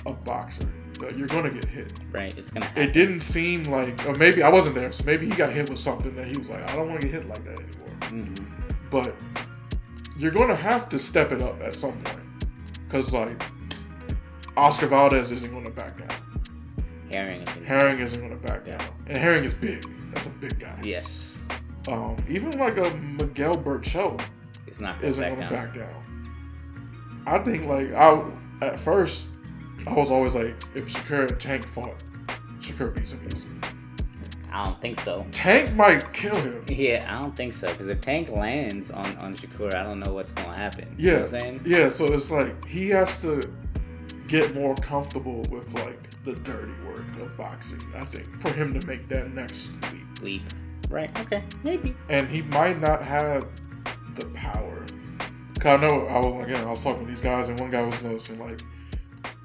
[0.07, 0.67] a boxer.
[1.15, 1.93] You're gonna get hit.
[2.11, 2.35] Right.
[2.35, 2.81] It's gonna happen.
[2.81, 5.77] It didn't seem like, or maybe I wasn't there, so maybe he got hit with
[5.77, 7.89] something that he was like, I don't want to get hit like that anymore.
[8.01, 8.45] Mhm.
[8.89, 9.15] But
[10.17, 12.45] you're gonna have to step it up at some point,
[12.87, 13.39] because like
[14.57, 16.19] Oscar Valdez isn't gonna back down.
[17.11, 17.39] Herring.
[17.41, 19.85] is in- Herring isn't gonna back down, and Herring is big.
[20.13, 20.79] That's a big guy.
[20.83, 21.37] Yes.
[21.87, 24.21] Um, even like a Miguel Berchelt
[24.65, 25.65] He's not gonna isn't back gonna down.
[25.67, 26.03] back down.
[27.25, 28.23] I think like I
[28.61, 29.29] at first
[29.85, 32.01] I was always like, if Shakur and Tank fought,
[32.61, 33.47] Shakur beats him easy.
[34.51, 35.25] I don't think so.
[35.31, 36.63] Tank might kill him.
[36.69, 37.67] Yeah, I don't think so.
[37.67, 40.93] Because if Tank lands on on Shakur, I don't know what's gonna happen.
[40.97, 41.61] You know Yeah, what I'm saying?
[41.65, 41.89] yeah.
[41.89, 43.41] So it's like he has to
[44.27, 47.81] get more comfortable with like the dirty work of boxing.
[47.95, 50.43] I think for him to make that next leap, Leap.
[50.89, 51.19] Right.
[51.21, 51.43] Okay.
[51.63, 51.95] Maybe.
[52.09, 53.47] and he might not have
[54.15, 54.85] the power.
[55.63, 57.85] Cause I know I was again I was talking to these guys, and one guy
[57.85, 58.59] was noticing like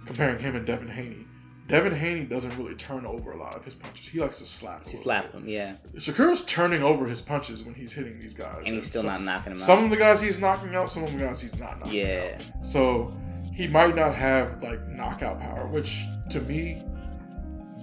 [0.05, 1.25] comparing him and Devin Haney.
[1.69, 4.09] Devin Haney doesn't really turn over a lot of his punches.
[4.09, 4.85] He likes to slap.
[4.85, 5.31] He bit.
[5.33, 5.47] him.
[5.47, 5.77] Yeah.
[5.95, 9.23] Shakur's turning over his punches when he's hitting these guys, And he's still some, not
[9.23, 9.67] knocking them out.
[9.67, 12.09] Some of the guys he's knocking out, some of the guys he's not knocking out.
[12.09, 12.43] Yeah.
[12.63, 13.13] So
[13.55, 16.83] he might not have like knockout power, which to me,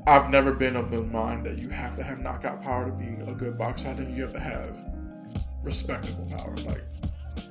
[0.07, 3.15] I've never been of the mind that you have to have knockout power to be
[3.31, 3.87] a good boxer.
[3.87, 4.83] I think you have to have
[5.63, 6.55] respectable power.
[6.57, 6.83] Like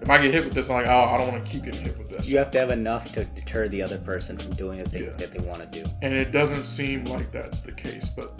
[0.04, 1.80] if I get hit with this, I'm like, oh, I don't want to keep getting
[1.82, 2.28] hit with this.
[2.28, 5.10] You have to have enough to deter the other person from doing the thing Yeah.
[5.16, 5.88] that they want to do.
[6.02, 8.38] And it doesn't seem like that's the case, but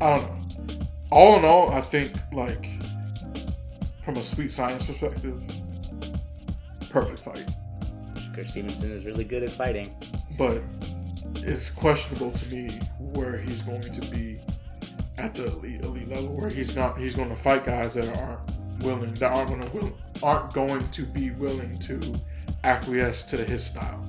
[0.00, 0.78] I don't know.
[1.10, 2.68] All in all, I think like
[4.02, 5.42] from a sweet science perspective,
[6.90, 7.48] perfect fight.
[8.34, 9.94] Chris Stevenson is really good at fighting.
[10.38, 10.62] but
[11.36, 14.38] it's questionable to me where he's going to be
[15.16, 18.40] at the elite, elite level, where he's not he's going to fight guys that aren't
[18.82, 22.20] willing that aren't going to aren't going to be willing to
[22.64, 24.04] acquiesce to his style.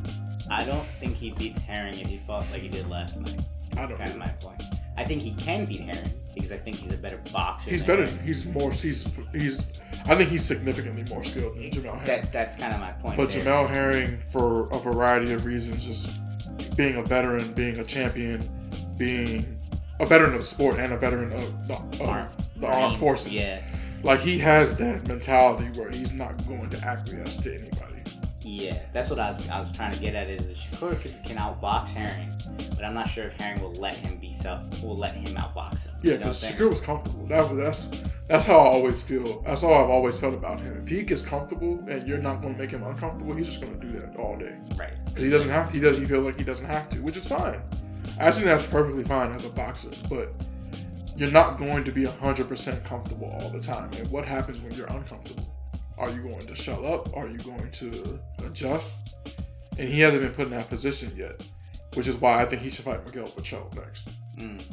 [0.49, 3.39] I don't think he beats Herring if he fought like he did last night.
[3.77, 3.97] I don't.
[3.97, 4.61] Kind of my point.
[4.97, 7.69] I think he can beat Herring because I think he's a better boxer.
[7.69, 8.09] He's than better.
[8.09, 8.25] Herring.
[8.25, 8.71] He's more.
[8.71, 9.65] He's he's.
[10.05, 12.05] I think he's significantly more skilled than Jamel Herring.
[12.05, 13.17] That that's kind of my point.
[13.17, 13.45] But there.
[13.45, 16.11] Jamel Herring, for a variety of reasons, just
[16.75, 18.49] being a veteran, being a champion,
[18.97, 19.57] being
[19.99, 22.27] a veteran of the sport and a veteran of the, of
[22.59, 23.33] the armed forces.
[23.33, 23.61] Yeah.
[24.03, 27.91] Like he has that mentality where he's not going to acquiesce to anybody.
[28.41, 31.37] Yeah, that's what I was I was trying to get at is that Shakur can,
[31.37, 32.33] outbox Herring,
[32.75, 35.85] but I'm not sure if Herring will let him be self will let him outbox
[35.85, 35.95] him.
[36.01, 37.25] Yeah, You know because what Shakur was comfortable.
[37.27, 37.91] That that's
[38.27, 39.41] that's how I always feel.
[39.41, 40.81] That's all I've always felt about him.
[40.81, 43.79] If he gets comfortable and you're not going to make him uncomfortable, he's just going
[43.79, 44.57] to do that all day.
[44.75, 44.93] Right.
[45.05, 45.73] Because he doesn't have to.
[45.73, 45.97] He does.
[45.97, 47.61] He feels like he doesn't have to, which is fine.
[48.19, 50.33] I think that's perfectly fine as a boxer, but
[51.21, 53.93] you're not going to be 100% comfortable all the time.
[53.93, 55.47] And what happens when you're uncomfortable?
[55.99, 57.15] Are you going to shut up?
[57.15, 59.13] Are you going to adjust?
[59.77, 61.43] And he hasn't been put in that position yet,
[61.93, 64.09] which is why I think he should fight Miguel Pacho next.
[64.35, 64.63] Mm.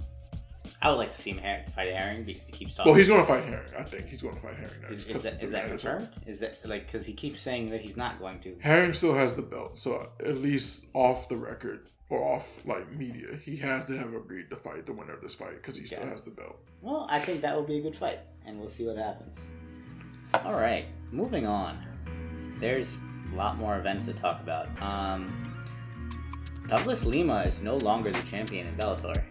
[0.81, 1.41] I would like to see him
[1.75, 2.93] fight Herring because he keeps talking.
[2.93, 3.75] Well, he's going to fight Herring.
[3.79, 4.95] I think he's going to fight Herring next.
[4.95, 6.09] is, is that is that confirmed?
[6.27, 8.57] Is that like because he keeps saying that he's not going to?
[8.63, 13.37] Herring still has the belt, so at least off the record or off like media,
[13.45, 16.01] he has to have agreed to fight the winner of this fight because he still
[16.01, 16.09] Yeah.
[16.11, 16.59] has the belt.
[16.83, 19.37] Well, I think that will be a good fight, and we'll see what happens.
[20.45, 21.85] All right, moving on.
[22.61, 22.95] There's
[23.33, 24.69] a lot more events to talk about.
[24.81, 25.65] Um,
[26.67, 29.25] Douglas Lima is no longer the champion in Bellator.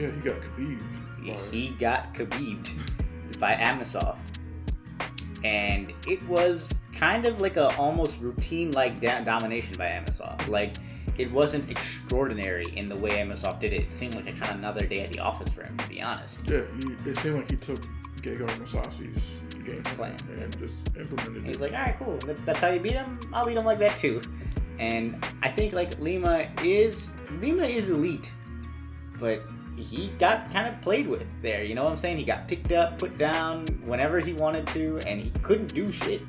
[0.00, 0.80] Yeah, he got Khabib.
[1.52, 4.16] He- He got Khabibed by Amosov,
[5.44, 10.48] and it was kind of like a almost routine like da- domination by Amosov.
[10.48, 10.76] Like
[11.18, 13.82] it wasn't extraordinary in the way Amosov did it.
[13.82, 16.00] It seemed like a kind of another day at the office for him, to be
[16.00, 16.50] honest.
[16.50, 17.80] Yeah, he, it seemed like he took
[18.22, 20.16] Gegard Mousasi's game Plan.
[20.16, 21.46] plan and just implemented He's it.
[21.46, 22.18] He's like, all right, cool.
[22.18, 23.18] That's that's how you beat him.
[23.32, 24.20] I'll beat him like that too.
[24.78, 27.08] And I think like Lima is
[27.40, 28.30] Lima is elite,
[29.18, 29.42] but
[29.76, 31.64] he got kind of played with there.
[31.64, 32.18] You know what I'm saying?
[32.18, 36.22] He got picked up, put down whenever he wanted to, and he couldn't do shit.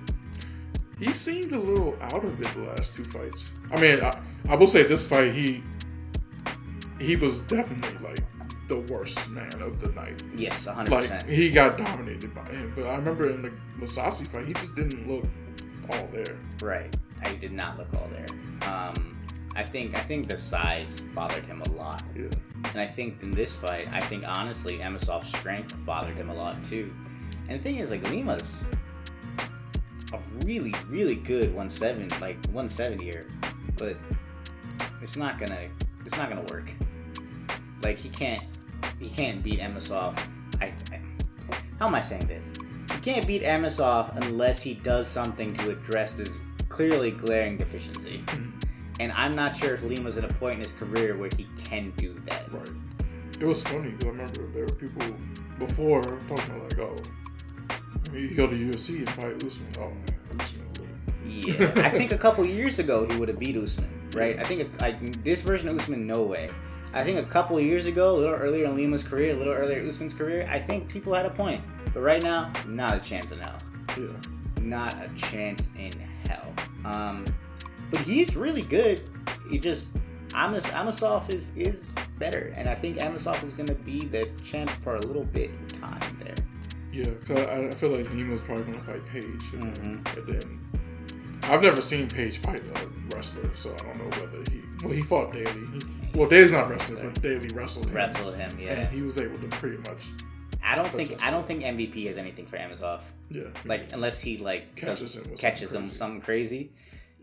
[1.03, 3.51] He seemed a little out of it the last two fights.
[3.71, 5.61] I mean, I, I will say this fight, he
[6.99, 8.19] he was definitely like
[8.69, 10.23] the worst man of the night.
[10.35, 10.89] Yes, 100.
[10.89, 14.75] Like he got dominated by him, but I remember in the Mousasi fight, he just
[14.75, 15.25] didn't look
[15.91, 16.39] all there.
[16.61, 16.95] Right.
[17.21, 18.71] I did not look all there.
[18.71, 19.17] Um,
[19.55, 22.01] I think I think the size bothered him a lot.
[22.15, 22.29] Yeah,
[22.71, 26.63] And I think in this fight, I think honestly, Amosov's strength bothered him a lot
[26.63, 26.93] too.
[27.49, 28.63] And the thing is, like Lima's
[30.13, 33.29] a really, really good 170, like 170er,
[33.77, 33.97] but
[35.01, 35.67] it's not gonna,
[36.05, 36.71] it's not gonna work.
[37.83, 38.43] Like he can't,
[38.99, 40.17] he can't beat Amosov.
[40.61, 41.01] I, I
[41.79, 42.53] how am I saying this?
[42.93, 46.39] He can't beat Amosov unless he does something to address this
[46.69, 48.23] clearly glaring deficiency.
[48.25, 48.59] Mm-hmm.
[48.99, 51.91] And I'm not sure if Lima's at a point in his career where he can
[51.97, 52.51] do that.
[52.53, 52.69] right.
[53.39, 55.15] It was funny because I remember there were people
[55.59, 56.95] before talking like, "Oh,
[58.19, 60.63] you go to UFC and fight Usman." Oh man, Usman.
[61.25, 64.39] Yeah, I think a couple years ago he would have beat Usman, right?
[64.39, 64.91] I think I,
[65.23, 66.49] this version of Usman, no way.
[66.93, 69.79] I think a couple years ago, a little earlier in Lima's career, a little earlier
[69.79, 71.63] in Usman's career, I think people had a point.
[71.91, 73.57] But right now, not a chance in hell.
[73.97, 74.05] Yeah,
[74.61, 75.91] Not a chance in
[76.27, 76.53] hell.
[76.85, 77.25] Um,
[77.91, 79.03] but he's really good.
[79.49, 79.87] He just
[80.35, 84.95] Amos Amosov is is better, and I think Amosov is gonna be the champ for
[84.95, 86.35] a little bit of time there.
[86.93, 87.09] Yeah.
[87.25, 90.17] Cause I, I feel like Nemo's probably gonna fight Page, and, then, Mhm.
[90.17, 94.61] and then I've never seen Page fight a wrestler, so I don't know whether he.
[94.83, 95.51] Well, he fought Daley.
[95.51, 95.79] He,
[96.19, 98.79] well, Daley's not wrestling, but Daley wrestled him, Wrestled him, yeah.
[98.79, 100.05] and he was able to pretty much,
[100.63, 103.01] I don't think I don't think MVP has anything for Amosov.
[103.29, 106.71] yeah, Like unless he like Catches does- him with catches him something crazy.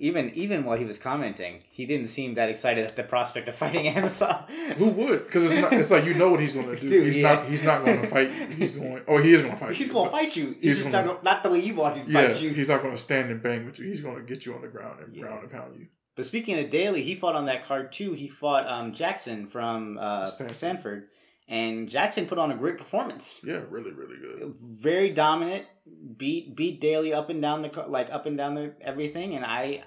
[0.03, 3.55] Even even while he was commenting, he didn't seem that excited at the prospect of
[3.63, 4.49] fighting Amosov.
[4.79, 5.27] Who would?
[5.27, 5.73] Because it's.
[5.73, 6.89] It's like you know what he's gonna do.
[6.89, 7.35] Dude, he's yeah.
[7.35, 7.47] not.
[7.47, 8.33] He's not going to fight.
[8.33, 9.03] He's going.
[9.07, 9.77] Oh, he is going to fight.
[9.77, 9.93] He's you.
[9.93, 10.47] gonna fight you.
[10.55, 12.51] He's, He's just gonna- not, not the way you want him to Yeah, fight you.
[12.51, 13.87] he's not going to stand and bang with you.
[13.87, 15.23] He's going to get you on the ground and Yeah.
[15.23, 15.87] ground and pound you.
[16.17, 18.13] But speaking of Daley, he fought on that card too.
[18.15, 20.57] He fought um, Jackson from uh, Stanford.
[20.57, 21.09] Stanford,
[21.49, 23.41] and Jackson put on a great performance.
[23.45, 24.55] Yeah, really, really good.
[24.61, 25.67] Very dominant,
[26.16, 29.82] beat beat Daley up and down the like up and down the everything, and I.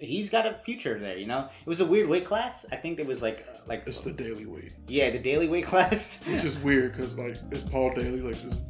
[0.00, 1.48] He's got a future there, you know.
[1.60, 2.64] It was a weird weight class.
[2.70, 5.64] I think it was like, uh, like It's the daily weight, yeah, the daily weight
[5.66, 6.20] class.
[6.28, 8.20] which is weird because like it's Paul Daley.
[8.20, 8.60] Like this.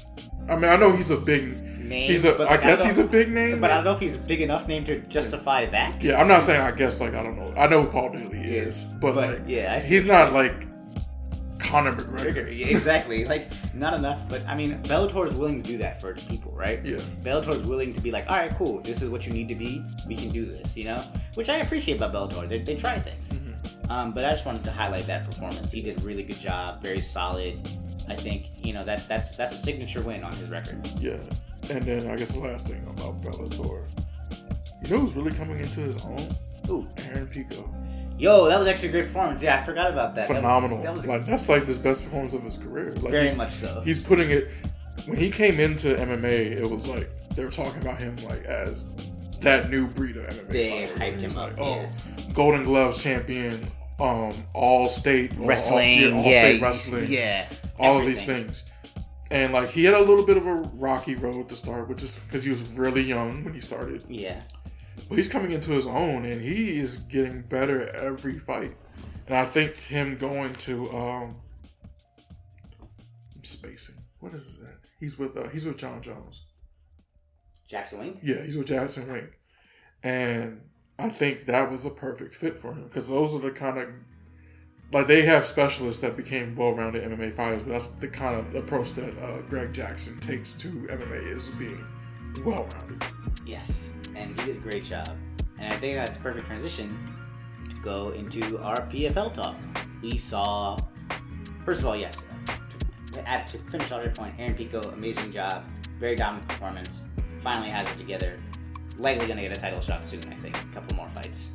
[0.49, 1.43] I mean, I know he's a big.
[1.79, 2.11] name.
[2.11, 2.33] He's a.
[2.33, 3.61] but, I guess don't- he's a big name.
[3.61, 6.03] But I don't know if he's a big enough name to justify that.
[6.03, 6.99] Yeah, I'm not saying I guess.
[6.99, 7.53] Like I don't know.
[7.59, 10.67] I know who Paul Daley Yeah, is, but, like yeah, I he's not like
[11.59, 12.47] Conor McGregor.
[12.71, 13.25] exactly.
[13.29, 16.53] Like not enough, but I mean, Bellator is willing to do that for its people,
[16.53, 16.85] right?
[16.85, 19.49] Yeah, Bellator is willing to be like, all right, cool, this is what you need
[19.49, 19.85] to be.
[20.07, 21.05] We can do this, you know,
[21.35, 22.49] which I appreciate about Bellator.
[22.49, 23.31] They, they try things.
[23.31, 23.91] Mhm.
[23.91, 25.73] Um, but I just wanted to highlight that performance.
[25.73, 27.67] He did a really good job, very solid.
[28.09, 30.87] I think you know that that's that's a signature win on his record.
[30.99, 31.19] yeah.
[31.71, 33.85] And then I guess the last thing about Bellator,
[34.83, 36.35] you know who's really coming into his own?
[36.71, 37.69] Ooh, Aaron Pico.
[38.19, 39.43] Yo, that was actually a great performance.
[39.43, 40.29] Yeah, I forgot about that.
[40.29, 40.83] That was- Phenomenal.
[40.83, 42.93] That was, like that's like his best performance of his career.
[42.97, 43.83] Like very he's, much so.
[43.85, 44.51] he's putting it
[45.07, 48.87] when he came into MMA, it was like they were talking about him like as
[49.41, 50.49] that new breed of MMA.
[50.49, 51.01] They fighter.
[51.01, 52.33] hyped him He's up, oh, yeah.
[52.33, 57.49] Golden Gloves champion, um, all state Wrestling, all, yeah, state wrestling, yeah,
[57.79, 58.69] all of these things.
[59.31, 62.17] And like he had a little bit of a rocky road to start, which is
[62.17, 64.03] because he was really young when he started.
[64.09, 64.41] Yeah,
[65.09, 68.77] But he's coming into his own, and he is getting better every fight.
[69.27, 71.37] And I think him going to um,
[73.43, 73.97] spacing.
[74.21, 74.79] What is that?
[75.01, 76.43] He's with uh, he's with Jon Jones.
[77.69, 78.19] Jackson Wink.
[78.23, 79.31] Yeah, he's with Jackson Wink,
[80.03, 80.61] and
[80.99, 83.89] I think that was a perfect fit for him because those are the kind of
[84.93, 88.93] like they have specialists that became well-rounded MMA fighters, but that's the kind of approach
[88.95, 91.85] that uh, Greg Jackson takes to MMA is being
[92.45, 93.05] well-rounded.
[93.47, 95.09] Yes, and he did a great job.
[95.59, 96.97] And I think that's a perfect transition
[97.69, 99.57] to go into our PFL talk.
[100.03, 100.77] We saw,
[101.65, 102.15] first of all, yes,
[102.49, 102.53] uh,
[103.15, 105.65] to, add, to finish off your point, Aaron Pico, amazing job,
[105.99, 107.03] very dominant performance,
[107.43, 108.39] finally has it together.
[108.99, 110.57] Likely gonna get a title shot soon, I think.
[110.57, 111.49] A couple more fights.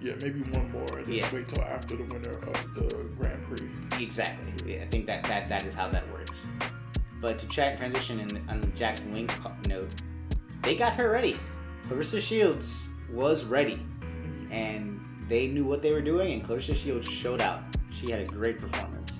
[0.00, 1.28] Yeah, maybe one more, and then Yeah.
[1.32, 3.68] wait till after the winner of the Grand Prix.
[4.02, 4.74] Exactly.
[4.74, 6.44] Yeah, I think that, that that is how that works.
[7.20, 9.32] But to tra- transition in, on the Jackson Wink
[9.68, 9.92] note,
[10.64, 11.38] they got her ready.
[11.88, 13.84] Claressa Shields was ready,
[14.50, 17.62] and they knew what they were doing, and Claressa Shields showed out.
[17.90, 19.12] She had a great performance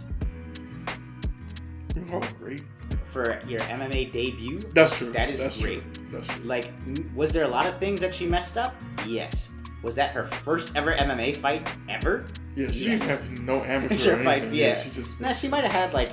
[2.12, 2.64] Oh, great!
[3.04, 4.58] for your MMA debut.
[4.74, 5.12] That's true.
[5.12, 5.94] That is That's great.
[5.94, 6.06] True.
[6.10, 6.44] That's true.
[6.44, 6.72] Like,
[7.14, 8.74] was there a lot of things that she messed up?
[9.06, 9.50] Yes.
[9.82, 12.24] Was that her first ever MMA fight ever?
[12.56, 13.06] Yeah, she Yes.
[13.06, 14.74] didn't have no amateur fights, yeah.
[14.80, 16.10] she just Nah, she might have had like,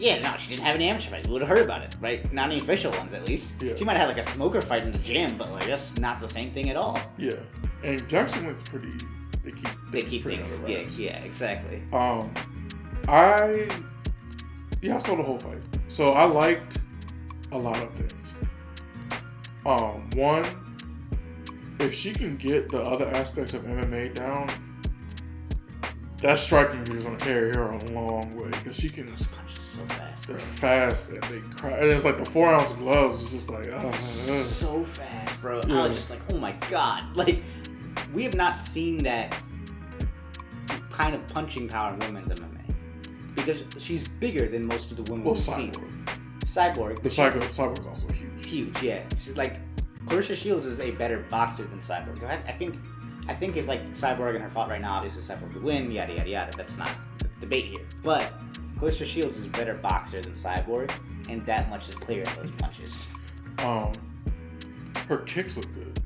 [0.00, 1.28] yeah, no, she didn't have any amateur fights.
[1.28, 2.32] We would have heard about it, right?
[2.32, 3.62] Not any official ones, at least.
[3.62, 3.76] Yeah.
[3.76, 6.20] She might have had like a smoker fight in the gym, but like that's not
[6.20, 6.98] the same thing at all.
[7.18, 7.36] yeah.
[7.84, 8.92] And Jackson Wink's pretty.
[9.42, 11.82] They keep They keep things, yeah, yeah, exactly.
[11.92, 12.32] Um,
[13.08, 13.68] I
[14.82, 15.62] yeah, I saw the whole fight.
[15.88, 16.78] So I liked
[17.52, 18.34] a lot of things.
[19.66, 20.44] Um, one,
[21.80, 24.48] if she can get the other aspects of MMA down,
[26.22, 29.06] that striking is gonna carry her a long way because she can.
[29.06, 30.44] Punches so fast, They're bro.
[30.44, 31.70] fast and they cry.
[31.70, 33.92] And it's like the four ounce gloves is just like, uh.
[33.92, 35.60] So fast, bro.
[35.60, 35.82] I Yeah.
[35.84, 37.42] was just like, oh my god, like
[38.12, 39.34] we have not seen that
[40.90, 42.74] kind of punching power in women's MMA
[43.34, 45.72] because she's bigger than most of the women well, we've seen.
[45.72, 45.86] cyborg.
[46.44, 48.46] Cyborg, The but cyborg, cyborg's also huge.
[48.46, 48.82] huge.
[48.82, 49.56] Yeah, she's like
[50.06, 52.22] Claressa Shields is a better boxer than Cyborg.
[52.24, 52.74] I, I think,
[53.28, 55.90] I think if like Cyborg and her fought right now, obviously Cyborg would win.
[55.90, 56.56] Yada yada yada.
[56.56, 57.86] That's not the debate here.
[58.02, 58.32] But
[58.76, 60.90] Claressa Shields is a better boxer than Cyborg,
[61.28, 63.06] and that much is clear in those punches.
[63.58, 63.92] Um,
[65.08, 66.00] her kicks look good.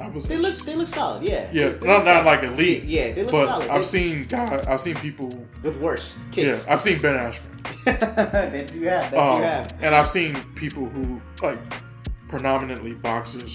[0.00, 1.28] I was They look, they look solid.
[1.28, 1.48] Yeah.
[1.52, 3.68] Yeah, They- they not not like elite, Yeah, they look but solid.
[3.68, 5.28] I've They- seen guys, I've seen people.
[5.62, 6.64] with worse kicks.
[6.66, 6.72] Yeah.
[6.72, 9.10] I've seen Ben Askren, that you have.
[9.10, 9.74] That um, you have.
[9.82, 11.58] and I've seen people who like
[12.28, 13.52] predominantly boxers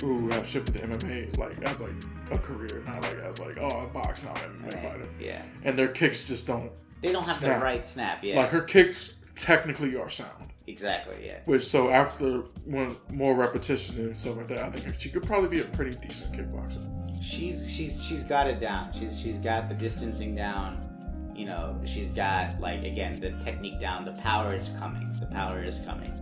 [0.00, 1.90] sh- I've shifted to MMA like as like
[2.32, 4.82] a career, not like as like oh I box now I'm an MMA Right.
[4.82, 5.42] fighter, Yeah.
[5.64, 6.70] and their kicks just don't
[7.02, 7.58] They don't have Snap.
[7.58, 8.18] the right snap.
[8.24, 8.40] Yeah.
[8.40, 10.52] like her kicks technically are sound.
[10.66, 11.16] exactly.
[11.26, 11.38] Yeah.
[11.46, 15.48] Which so after one more repetition and stuff like that, I think she could probably
[15.48, 16.80] be a pretty decent kickboxer.
[17.22, 18.92] she's she's she's got it down.
[18.92, 20.86] She's she's got the distancing down.
[21.34, 24.04] You know, she's got like again the technique down.
[24.04, 25.16] The power is coming.
[25.20, 26.12] The power is coming.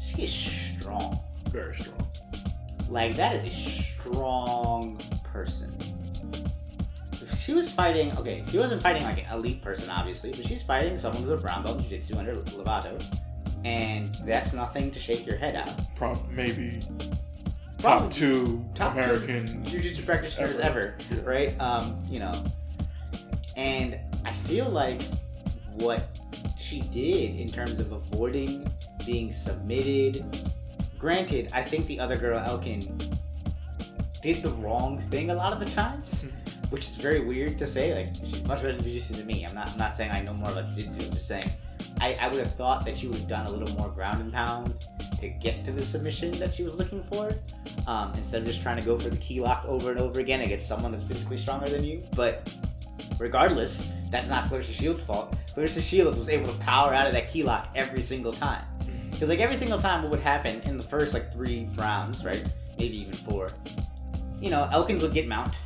[0.00, 1.18] She is strong.
[1.50, 2.06] Very strong.
[2.90, 5.72] Like that is a strong person.
[7.38, 10.98] She was fighting, okay, she wasn't fighting like an elite person, obviously, but she's fighting
[10.98, 13.02] someone with a brown belt in jiu-jitsu under Lovato,
[13.64, 15.94] and that's nothing to shake your head at.
[15.96, 16.82] Prob maybe
[17.78, 19.64] Probably top two top American.
[19.64, 21.18] jiu-jitsu practitioners ever, Yeah.
[21.24, 21.60] right?
[21.60, 22.44] Um, you know,
[23.56, 25.02] and I feel like
[25.74, 26.08] what
[26.58, 28.70] she did in terms of avoiding
[29.06, 30.24] being submitted.
[31.00, 33.18] Granted, I think the other girl, Elkin,
[34.22, 36.30] did the wrong thing a lot of the times,
[36.68, 37.94] which is very weird to say.
[37.94, 39.46] Like she's much better in jiu-jitsu than me.
[39.46, 39.68] I'm not.
[39.68, 41.06] I'm not saying I know more about jiu-jitsu.
[41.06, 41.50] I'm just saying
[42.02, 44.30] I, I would have thought that she would have done a little more ground and
[44.30, 44.74] pound
[45.20, 47.34] to get to the submission that she was looking for,
[47.86, 50.42] um, instead of just trying to go for the key lock over and over again
[50.42, 52.02] against someone that's physically stronger than you.
[52.14, 52.50] But
[53.18, 55.34] regardless, that's not Claressa Shields' fault.
[55.56, 58.64] Claressa Shields was able to power out of that key lock every single time.
[59.20, 62.42] Because like every single time, what would happen in the first like three rounds, right?
[62.78, 63.52] Maybe even four.
[64.40, 65.56] You know, Elkin would get mount.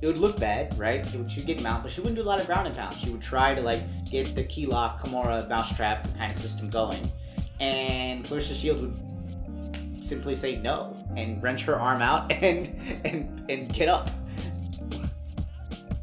[0.00, 1.04] It would look bad, right?
[1.14, 2.98] Would, she'd get mount, but she wouldn't do a lot of ground and pound.
[2.98, 7.12] She would try to like get the key lock, Kimura, mousetrap kind of system going,
[7.60, 13.74] and Claressa Shields would simply say no and wrench her arm out and and and
[13.74, 14.10] get up.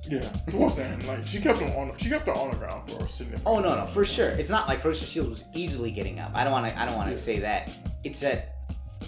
[0.10, 1.96] Yeah, towards the end, like she kept them on.
[1.98, 3.44] She kept her on the ground for a significant.
[3.46, 4.30] Oh no, no, for sure.
[4.30, 6.32] It's not like Claressa Shields was easily getting up.
[6.36, 6.80] I don't want to.
[6.80, 7.22] I don't want to Yeah.
[7.22, 7.70] say that.
[8.04, 8.56] It's that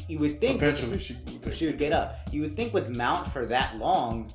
[0.08, 2.20] you would think Eventually, she would she would get up.
[2.32, 4.32] You would think with Mount for that long,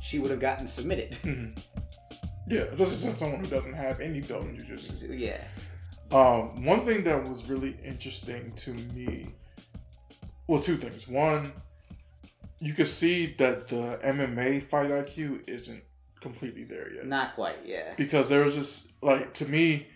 [0.00, 1.12] she would have gotten submitted.
[1.22, 1.58] Mhm.
[2.50, 5.12] Yeah, this is someone who doesn't have any belt in jiu-jitsu.
[5.12, 5.36] yeah.
[6.10, 9.34] Um, one thing that was really interesting to me,
[10.46, 11.06] well, two things.
[11.06, 11.52] One,
[12.58, 15.82] you could see that the MMA fight IQ isn't
[16.20, 17.94] completely there yet Not quite, yeah.
[17.96, 19.86] because there was just like to me,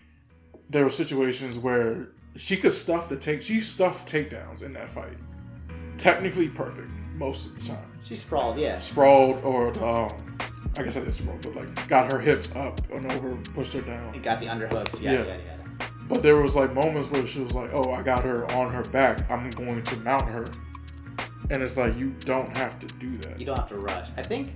[0.69, 3.41] there were situations where she could stuff the take.
[3.41, 5.17] She stuffed takedowns in that fight,
[5.97, 7.91] technically perfect most of the time.
[8.03, 8.79] She sprawled, yeah.
[8.79, 10.37] Sprawled or um,
[10.77, 13.81] I guess I did sprawl, but like got her hips up and over, pushed her
[13.81, 14.13] down.
[14.15, 15.25] It got the underhooks, yeah, Yeah.
[15.25, 15.87] yeah, yeah.
[16.09, 18.83] But there was like moments where she was like, "Oh, I got her on her
[18.83, 19.29] back.
[19.31, 20.45] I'm going to mount her,"
[21.49, 23.39] and it's like you don't have to do that.
[23.39, 24.09] You don't have to rush.
[24.17, 24.49] I think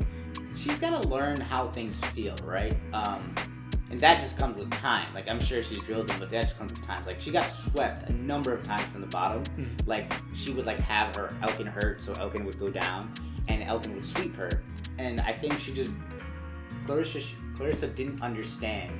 [0.57, 2.75] she's got to learn how things feel, right?
[2.93, 3.33] Um,
[3.89, 5.07] and that just comes with time.
[5.13, 7.05] Like I'm sure she's drilled them, but that just comes with time.
[7.05, 9.43] Like she got swept a number of times from the bottom.
[9.57, 9.87] Mhm.
[9.87, 13.13] Like she would like have her Elkin hurt, so Elkin would go down,
[13.47, 14.49] and Elkin would sweep her.
[14.97, 15.93] And I think she just
[16.85, 17.23] Claressa
[17.57, 18.91] Claressa didn't understand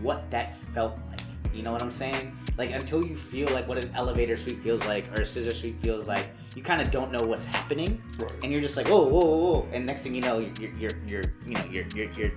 [0.00, 1.20] what that felt like.
[1.52, 2.36] You know what I'm saying?
[2.56, 5.80] Like until you feel like what an elevator sweep feels like or a scissor sweep
[5.80, 8.32] feels like, you kind of don't know what's happening Right.
[8.42, 10.90] and you're just like, whoa, whoa, whoa, whoa, and next thing you know, you're, you're,
[11.06, 12.32] you're you know, you're, you're, you're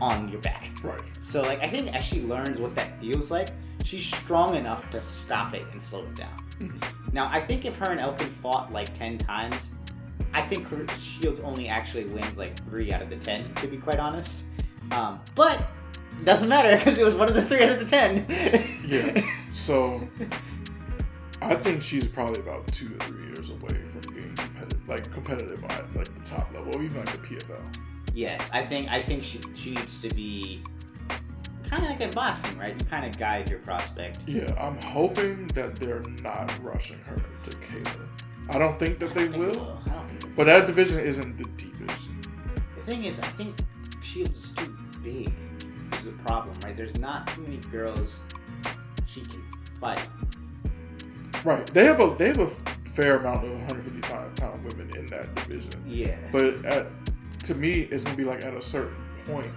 [0.00, 0.70] on your back.
[0.82, 1.00] Right.
[1.22, 3.48] So like, I think as she learns what that feels like,
[3.84, 6.36] she's strong enough to stop it and slow it down.
[6.60, 7.12] Mhm.
[7.12, 9.56] Now, I think if her and Elkin fought like ten times,
[10.34, 10.66] I think
[10.98, 14.42] Shields only actually wins like three out of the ten, to be quite honest.
[14.92, 15.66] Um, but
[16.24, 18.26] doesn't matter because it was one of the three out of the ten.
[18.86, 19.20] Yeah.
[19.52, 20.08] So
[21.44, 25.64] I think she's probably about two to three years away from being competitive, like competitive
[25.64, 27.76] at like the top level, or even like the PFL.
[28.14, 30.62] Yes, I think I think she she needs to be
[31.64, 32.78] kind of like in boxing, right?
[32.78, 34.20] You kind of guide your prospect.
[34.26, 38.08] Yeah, I'm hoping that they're not rushing her to Kayla.
[38.50, 42.10] I don't think that they think will, think but that division isn't the deepest.
[42.74, 43.54] the thing is, I think
[44.02, 45.32] Shields is too big.
[45.90, 46.76] This is a problem, right?
[46.76, 48.16] There's not too many girls
[49.06, 49.42] she can
[49.80, 50.06] fight.
[51.44, 51.66] Right.
[51.68, 52.46] They have a they have a
[52.88, 55.70] fair amount of 155 pound women in that division.
[55.86, 56.16] Yeah.
[56.30, 56.86] But at,
[57.44, 59.52] to me, it's gonna be like at a certain point,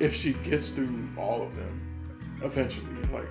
[0.00, 3.28] if she gets through all of them, eventually, like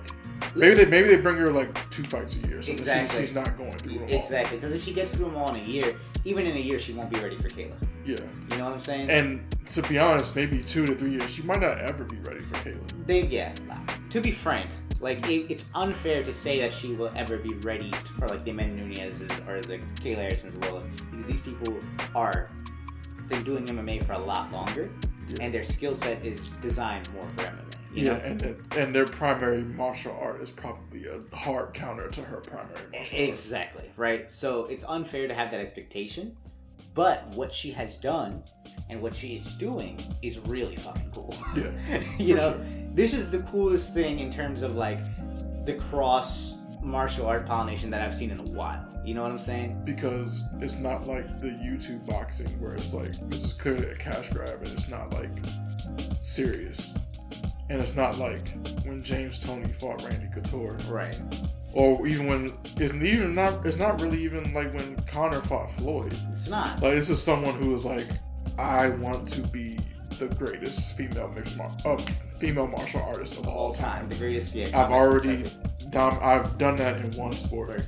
[0.54, 3.20] maybe they maybe they bring her like two fights a year, so that Exactly.
[3.20, 4.08] she's, she's not going through them.
[4.08, 6.78] Exactly, because if she gets through them all in a year, even in a year,
[6.78, 7.74] she won't be ready for Kayla.
[8.04, 8.16] Yeah,
[8.50, 9.10] You know what I'm saying?
[9.10, 12.40] and to be honest, maybe two to three years, she might not ever be ready
[12.40, 13.06] for Kayla.
[13.06, 13.54] they, yeah.
[14.10, 14.66] To be frank,
[15.02, 18.52] like it, it's unfair to say that she will ever be ready for like the
[18.52, 21.74] Amanda Nunes's or the Kayla Harrison's world because these people
[22.14, 22.48] are
[23.28, 24.90] been doing MMA for a lot longer,
[25.28, 25.36] Yeah.
[25.40, 27.58] and their skill set is designed more for MMA.
[27.94, 28.18] You Yeah, know?
[28.24, 28.42] and
[28.76, 33.28] and their primary martial art is probably a hard counter to her primary martial art.
[33.28, 34.30] Exactly, right?
[34.30, 36.36] So it's unfair to have that expectation,
[36.94, 38.42] but what she has done
[38.88, 41.34] and what she is doing is really fucking cool.
[41.56, 41.70] Yeah,
[42.18, 42.66] you know, sure.
[42.92, 44.98] This is the coolest thing in terms of like
[45.66, 48.86] the cross martial art pollination that I've seen in a while.
[49.04, 49.82] You know what I'm saying?
[49.84, 54.28] because it's not like the YouTube boxing where it's like this is clearly a cash
[54.30, 55.30] grab and it's not like
[56.20, 56.92] serious.
[57.70, 58.48] And it's not like
[58.84, 61.16] when James Toney fought Randy Couture, Right.
[61.72, 63.64] or even when it's even not.
[63.66, 66.16] It's not really even like when Conor fought Floyd.
[66.34, 66.82] It's not.
[66.82, 68.08] Like this is someone who is like,
[68.58, 69.78] I want to be
[70.28, 72.00] the greatest female mixed mar- uh,
[72.38, 74.08] female martial artist of all time.
[74.08, 74.54] The greatest.
[74.54, 74.66] Yeah.
[74.68, 75.50] I've already
[75.90, 77.82] done, I've done that in one sport,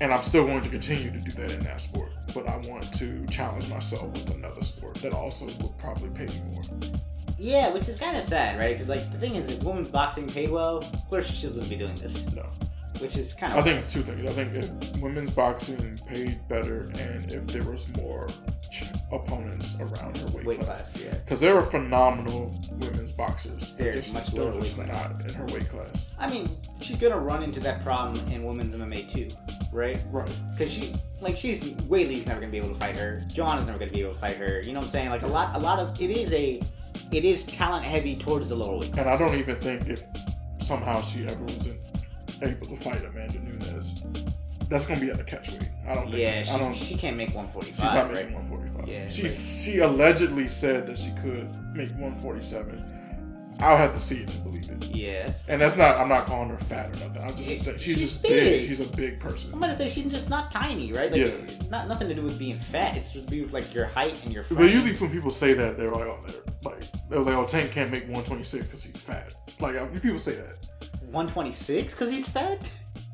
[0.00, 2.10] and I'm still going to continue to do that in that sport.
[2.34, 6.42] But I want to challenge myself with another sport that also will probably pay me
[6.52, 6.62] more.
[7.38, 8.74] Yeah, which is kind of sad, right?
[8.74, 11.76] Because like the thing is, if women's boxing paid well, of course she wouldn't be
[11.76, 12.46] doing this, No,
[12.98, 13.58] which is kind of.
[13.58, 14.28] I think two things.
[14.28, 18.28] I think if women's boxing paid better, and if there was more
[18.70, 20.96] ch- opponents around her weight, weight class.
[20.96, 21.14] Yeah.
[21.14, 23.74] Because there are phenomenal women's boxers.
[23.76, 24.88] They're just, much they're lower just class.
[24.88, 26.06] not in her weight class.
[26.18, 29.30] I mean, she's gonna run into that problem in women's MMA too,
[29.72, 30.00] right?
[30.10, 30.30] Right.
[30.52, 33.22] Because she, like, she's Whaley's never gonna be able to fight her.
[33.28, 34.60] Joanna's never gonna be able to fight her.
[34.60, 35.10] You know what I'm saying?
[35.10, 36.62] Like a lot, a lot of it is a,
[37.10, 38.92] it is talent heavy towards the lower weight.
[38.96, 40.02] And I don't even think if
[40.58, 41.80] somehow she ever wasn't
[42.42, 44.00] able to fight Amanda Nunes,
[44.68, 45.68] that's gonna be at a catch weight.
[45.86, 46.16] I don't think.
[46.18, 46.74] Yeah, I don't.
[46.74, 47.74] she, she can't make 145.
[47.74, 48.24] she's 145, not right?
[48.30, 48.88] making 145.
[48.88, 52.88] Yeah, She's she allegedly said that she could make 147.
[53.60, 54.82] I'll have to see it to believe it.
[54.86, 55.44] Yes.
[55.46, 55.98] And that's not.
[55.98, 57.22] I'm not calling her fat or nothing.
[57.22, 57.48] I'm just.
[57.48, 58.30] Saying she's, she's just big.
[58.60, 58.68] big.
[58.68, 59.52] She's a big person.
[59.52, 61.12] I'm gonna say she's just not tiny, right?
[61.12, 61.68] Like, Yeah.
[61.68, 62.96] not nothing to do with being fat.
[62.96, 64.42] It's just do with like your height and your.
[64.50, 67.70] But usually when people say that, they're like, oh, they're like, they're like, oh, Tank
[67.70, 69.32] can't make 126 because he's fat.
[69.60, 70.56] Like uh, people say that.
[71.12, 72.58] 126 because he's fat.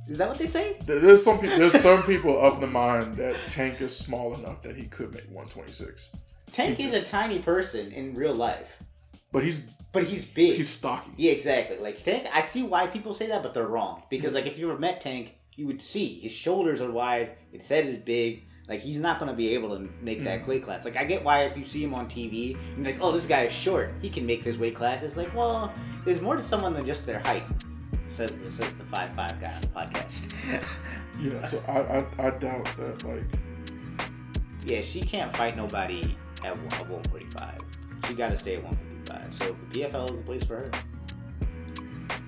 [0.09, 0.77] Is that what they say?
[0.87, 1.59] There's some people.
[1.59, 5.25] There's some people of the mind that Tank is small enough that he could make
[5.27, 6.17] 126,
[6.53, 8.83] Tank He is just- a tiny person in real life,
[9.33, 9.61] but he's
[9.93, 10.57] but he's big.
[10.57, 11.11] he's stocky.
[11.17, 11.79] Yeah, exactly.
[11.79, 14.03] Like Tank, I see why people say that, but they're wrong.
[14.09, 17.69] Because like if you ever met Tank, you would see his shoulders are wide, his
[17.69, 18.45] head is big.
[18.67, 20.47] Like he's not gonna be able to make that Mhm.
[20.47, 20.85] weight class.
[20.87, 23.43] Like I get why if you see him on TV, you're like, oh, this guy
[23.45, 23.93] is short.
[24.01, 25.03] He can make this weight class.
[25.03, 25.73] It's like, well,
[26.05, 27.45] there's more to someone than just their height.
[28.11, 30.35] Says says the five five guy on the podcast.
[31.21, 33.25] Yeah, so I, I I doubt that like
[34.67, 37.61] yeah, she can't fight nobody at at 145.
[38.07, 39.35] She got to stay at 155.
[39.35, 40.71] So the PFL is the place for her.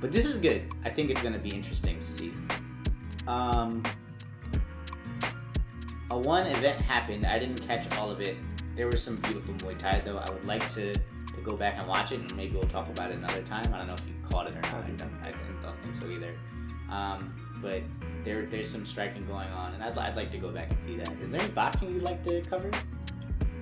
[0.01, 0.63] But this is good.
[0.85, 2.33] I think it's going to be interesting to see.
[3.27, 3.83] Um,
[6.11, 7.27] a one event happened.
[7.27, 8.37] I didn't catch all of it.
[8.77, 10.17] There was some beautiful Muay Thai though.
[10.17, 13.11] I would like to, to go back and watch it, and maybe we'll talk about
[13.11, 13.65] it another time.
[13.73, 14.75] I don't know if you caught it or not.
[14.75, 15.31] I don't, I
[15.63, 16.35] don't- think so either.
[16.91, 17.83] Um, but
[18.25, 20.97] there, there's some striking going on, and I'd, I'd like to go back and see
[20.97, 21.09] that.
[21.23, 22.71] Is there any boxing you'd like to cover?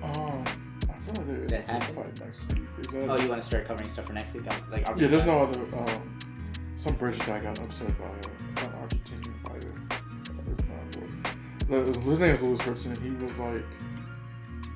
[0.01, 0.43] um
[0.89, 1.95] I feel like there is That a happened?
[1.95, 2.63] fight next week.
[2.79, 4.45] Is that Oh, you want to start covering stuff for next week?
[4.71, 5.07] Like, yeah?
[5.07, 6.19] There's no other um
[6.77, 9.73] some British guy got upset by a, an Argentinian fighter.
[10.21, 11.97] It's not important.
[12.05, 13.65] Uh, His name is Lewis Louis and He was like,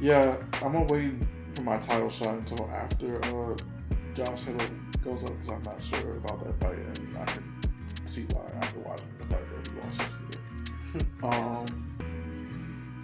[0.02, 1.14] "Yeah, I'm gonna wait
[1.56, 3.56] for my title shot until after uh,
[4.14, 4.58] Josh Hill
[5.04, 7.44] goes up because I'm not sure about that fight, and I can
[8.06, 10.40] see why after watching the fight that he lost yesterday."
[11.24, 11.66] um,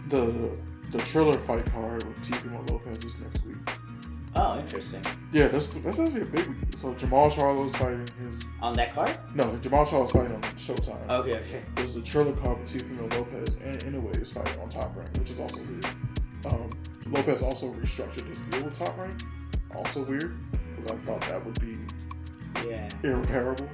[0.10, 0.58] the
[0.92, 3.58] the Triller fight card with Teofimo Lopez is next week.
[4.36, 5.02] Oh, interesting.
[5.34, 6.58] Yeah, that's that's actually a big week.
[6.76, 9.18] So Jermall Charlo's fighting his On that card?
[9.34, 11.10] no Jermall Charlo's fighting on Showtime.
[11.10, 11.62] Okay, okay.
[11.76, 15.32] There's a Triller card with Teofimo Lopez and Inoue is fighting on Top Rank, which
[15.32, 15.86] is also weird.
[16.46, 16.70] Um,
[17.08, 19.20] Lopez also restructured his deal with Top Rank,
[19.76, 20.38] also weird
[20.82, 21.78] because I thought that would be
[22.68, 22.88] Yeah.
[23.04, 23.70] irreparable.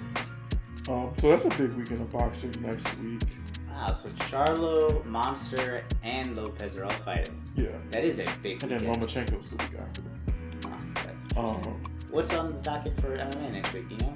[0.88, 3.22] Um, so that's a big weekend of boxing next week.
[3.70, 7.42] Wow, so Charlo, Monster, and Lopez are all fighting.
[7.56, 8.82] Yeah, That is a big and then.
[8.86, 10.02] Lomachenko's the week after.
[10.94, 11.38] That's.
[11.38, 11.82] Um,
[12.12, 13.86] What's on the docket for MMA next week?
[13.90, 14.14] You know?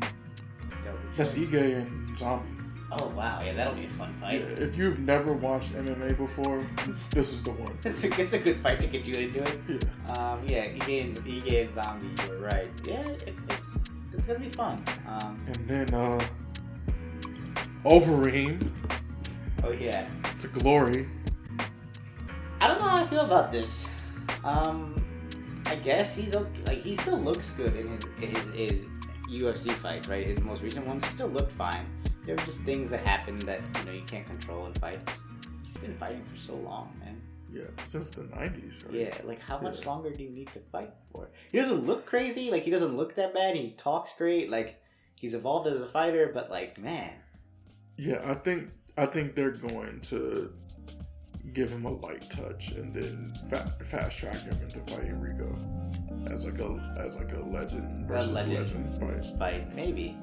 [0.00, 1.34] That would be that's.
[1.34, 2.48] Ige and Zombie.
[2.90, 4.58] Oh wow, yeah, that'll be a fun Yeah, fight.
[4.58, 6.66] if you've never watched MMA before,
[7.10, 7.76] this is the one.
[7.84, 9.58] It's a, it's a good fight to get you into it.
[9.68, 10.12] Yeah.
[10.14, 12.68] Um, yeah, Ige and Zombie, you're right.
[12.86, 13.68] Yeah, it's it's
[14.14, 14.78] it's gonna be fun.
[15.06, 16.24] Um, And then uh
[17.84, 18.58] Overeem
[19.64, 20.08] oh yeah,
[20.38, 21.08] to glory.
[22.60, 23.86] I don't know how I feel about this.
[24.44, 24.94] Um,
[25.66, 26.62] I guess he's okay.
[26.66, 28.84] like he still looks good in his his, his
[29.42, 30.26] UFC fights, right?
[30.26, 31.86] His most recent ones he still looked fine.
[32.28, 35.02] There were just things that happened that you know you can't control in fights.
[35.64, 37.18] He's been fighting for so long, man.
[37.50, 38.94] Yeah, since the nineties, right?
[38.94, 39.88] Yeah, like how much Yeah.
[39.88, 41.30] longer do you need to fight for?
[41.50, 42.50] He doesn't look crazy.
[42.50, 43.56] Like he doesn't look that bad.
[43.56, 44.50] He talks great.
[44.50, 44.78] Like
[45.14, 47.12] he's evolved as a fighter, but like man,
[47.96, 50.52] Yeah, I think I think they're going to
[51.54, 55.56] give him a light touch and then fa- fast track him into fighting Rico
[56.30, 59.38] as like a as like a legend a versus legend legend, fight.
[59.38, 60.14] fight maybe.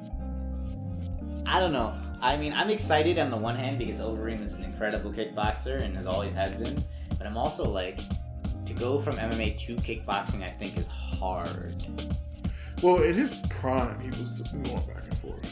[1.46, 1.96] I don't know.
[2.22, 5.96] I mean, I'm excited on the one hand because Overeem is an incredible kickboxer and
[5.96, 6.84] has always has been,
[7.18, 8.00] but I'm also like
[8.66, 10.44] to go from MMA to kickboxing.
[10.44, 11.76] I think is hard.
[12.82, 15.48] Well, in his prime, he was going back and forth.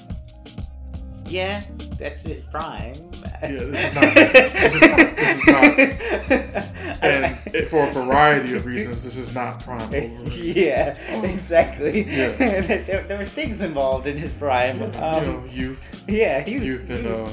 [1.26, 1.63] Yeah,
[1.97, 2.95] that's his prime.
[3.41, 6.65] Yeah, this is not- this is not- this is not.
[7.03, 9.91] And it, for a variety of reasons, this is not prime
[10.32, 12.03] yeah, exactly.
[12.09, 12.30] Yeah.
[12.38, 14.80] there, there were things involved in his prime.
[14.80, 14.91] you Um,
[15.26, 17.30] know, youth, yeah, was, youth, and uh,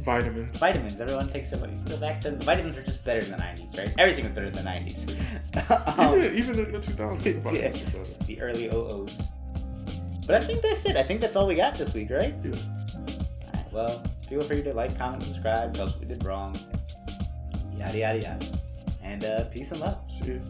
[0.00, 0.56] vitamins.
[0.58, 1.00] vitamins.
[1.00, 1.84] Everyone takes them.
[1.84, 3.94] Go back to the vitamins were just better in the '90s, right?
[3.98, 5.98] Everything was better in the '90s.
[5.98, 7.32] Um, Even, even in the 2000s, Yeah.
[7.40, 8.24] vitamins are better.
[8.26, 9.12] the early OOs.
[10.28, 10.94] But I think that's it.
[10.96, 12.34] I think that's all we got this week, right?
[12.44, 12.50] Yeah.
[13.46, 16.60] Alright, well, feel free to like, comment, subscribe, tell us what we did wrong.
[17.74, 18.46] Yada, yada, yada.
[19.02, 19.96] And uh, peace and love.
[20.10, 20.40] See ya.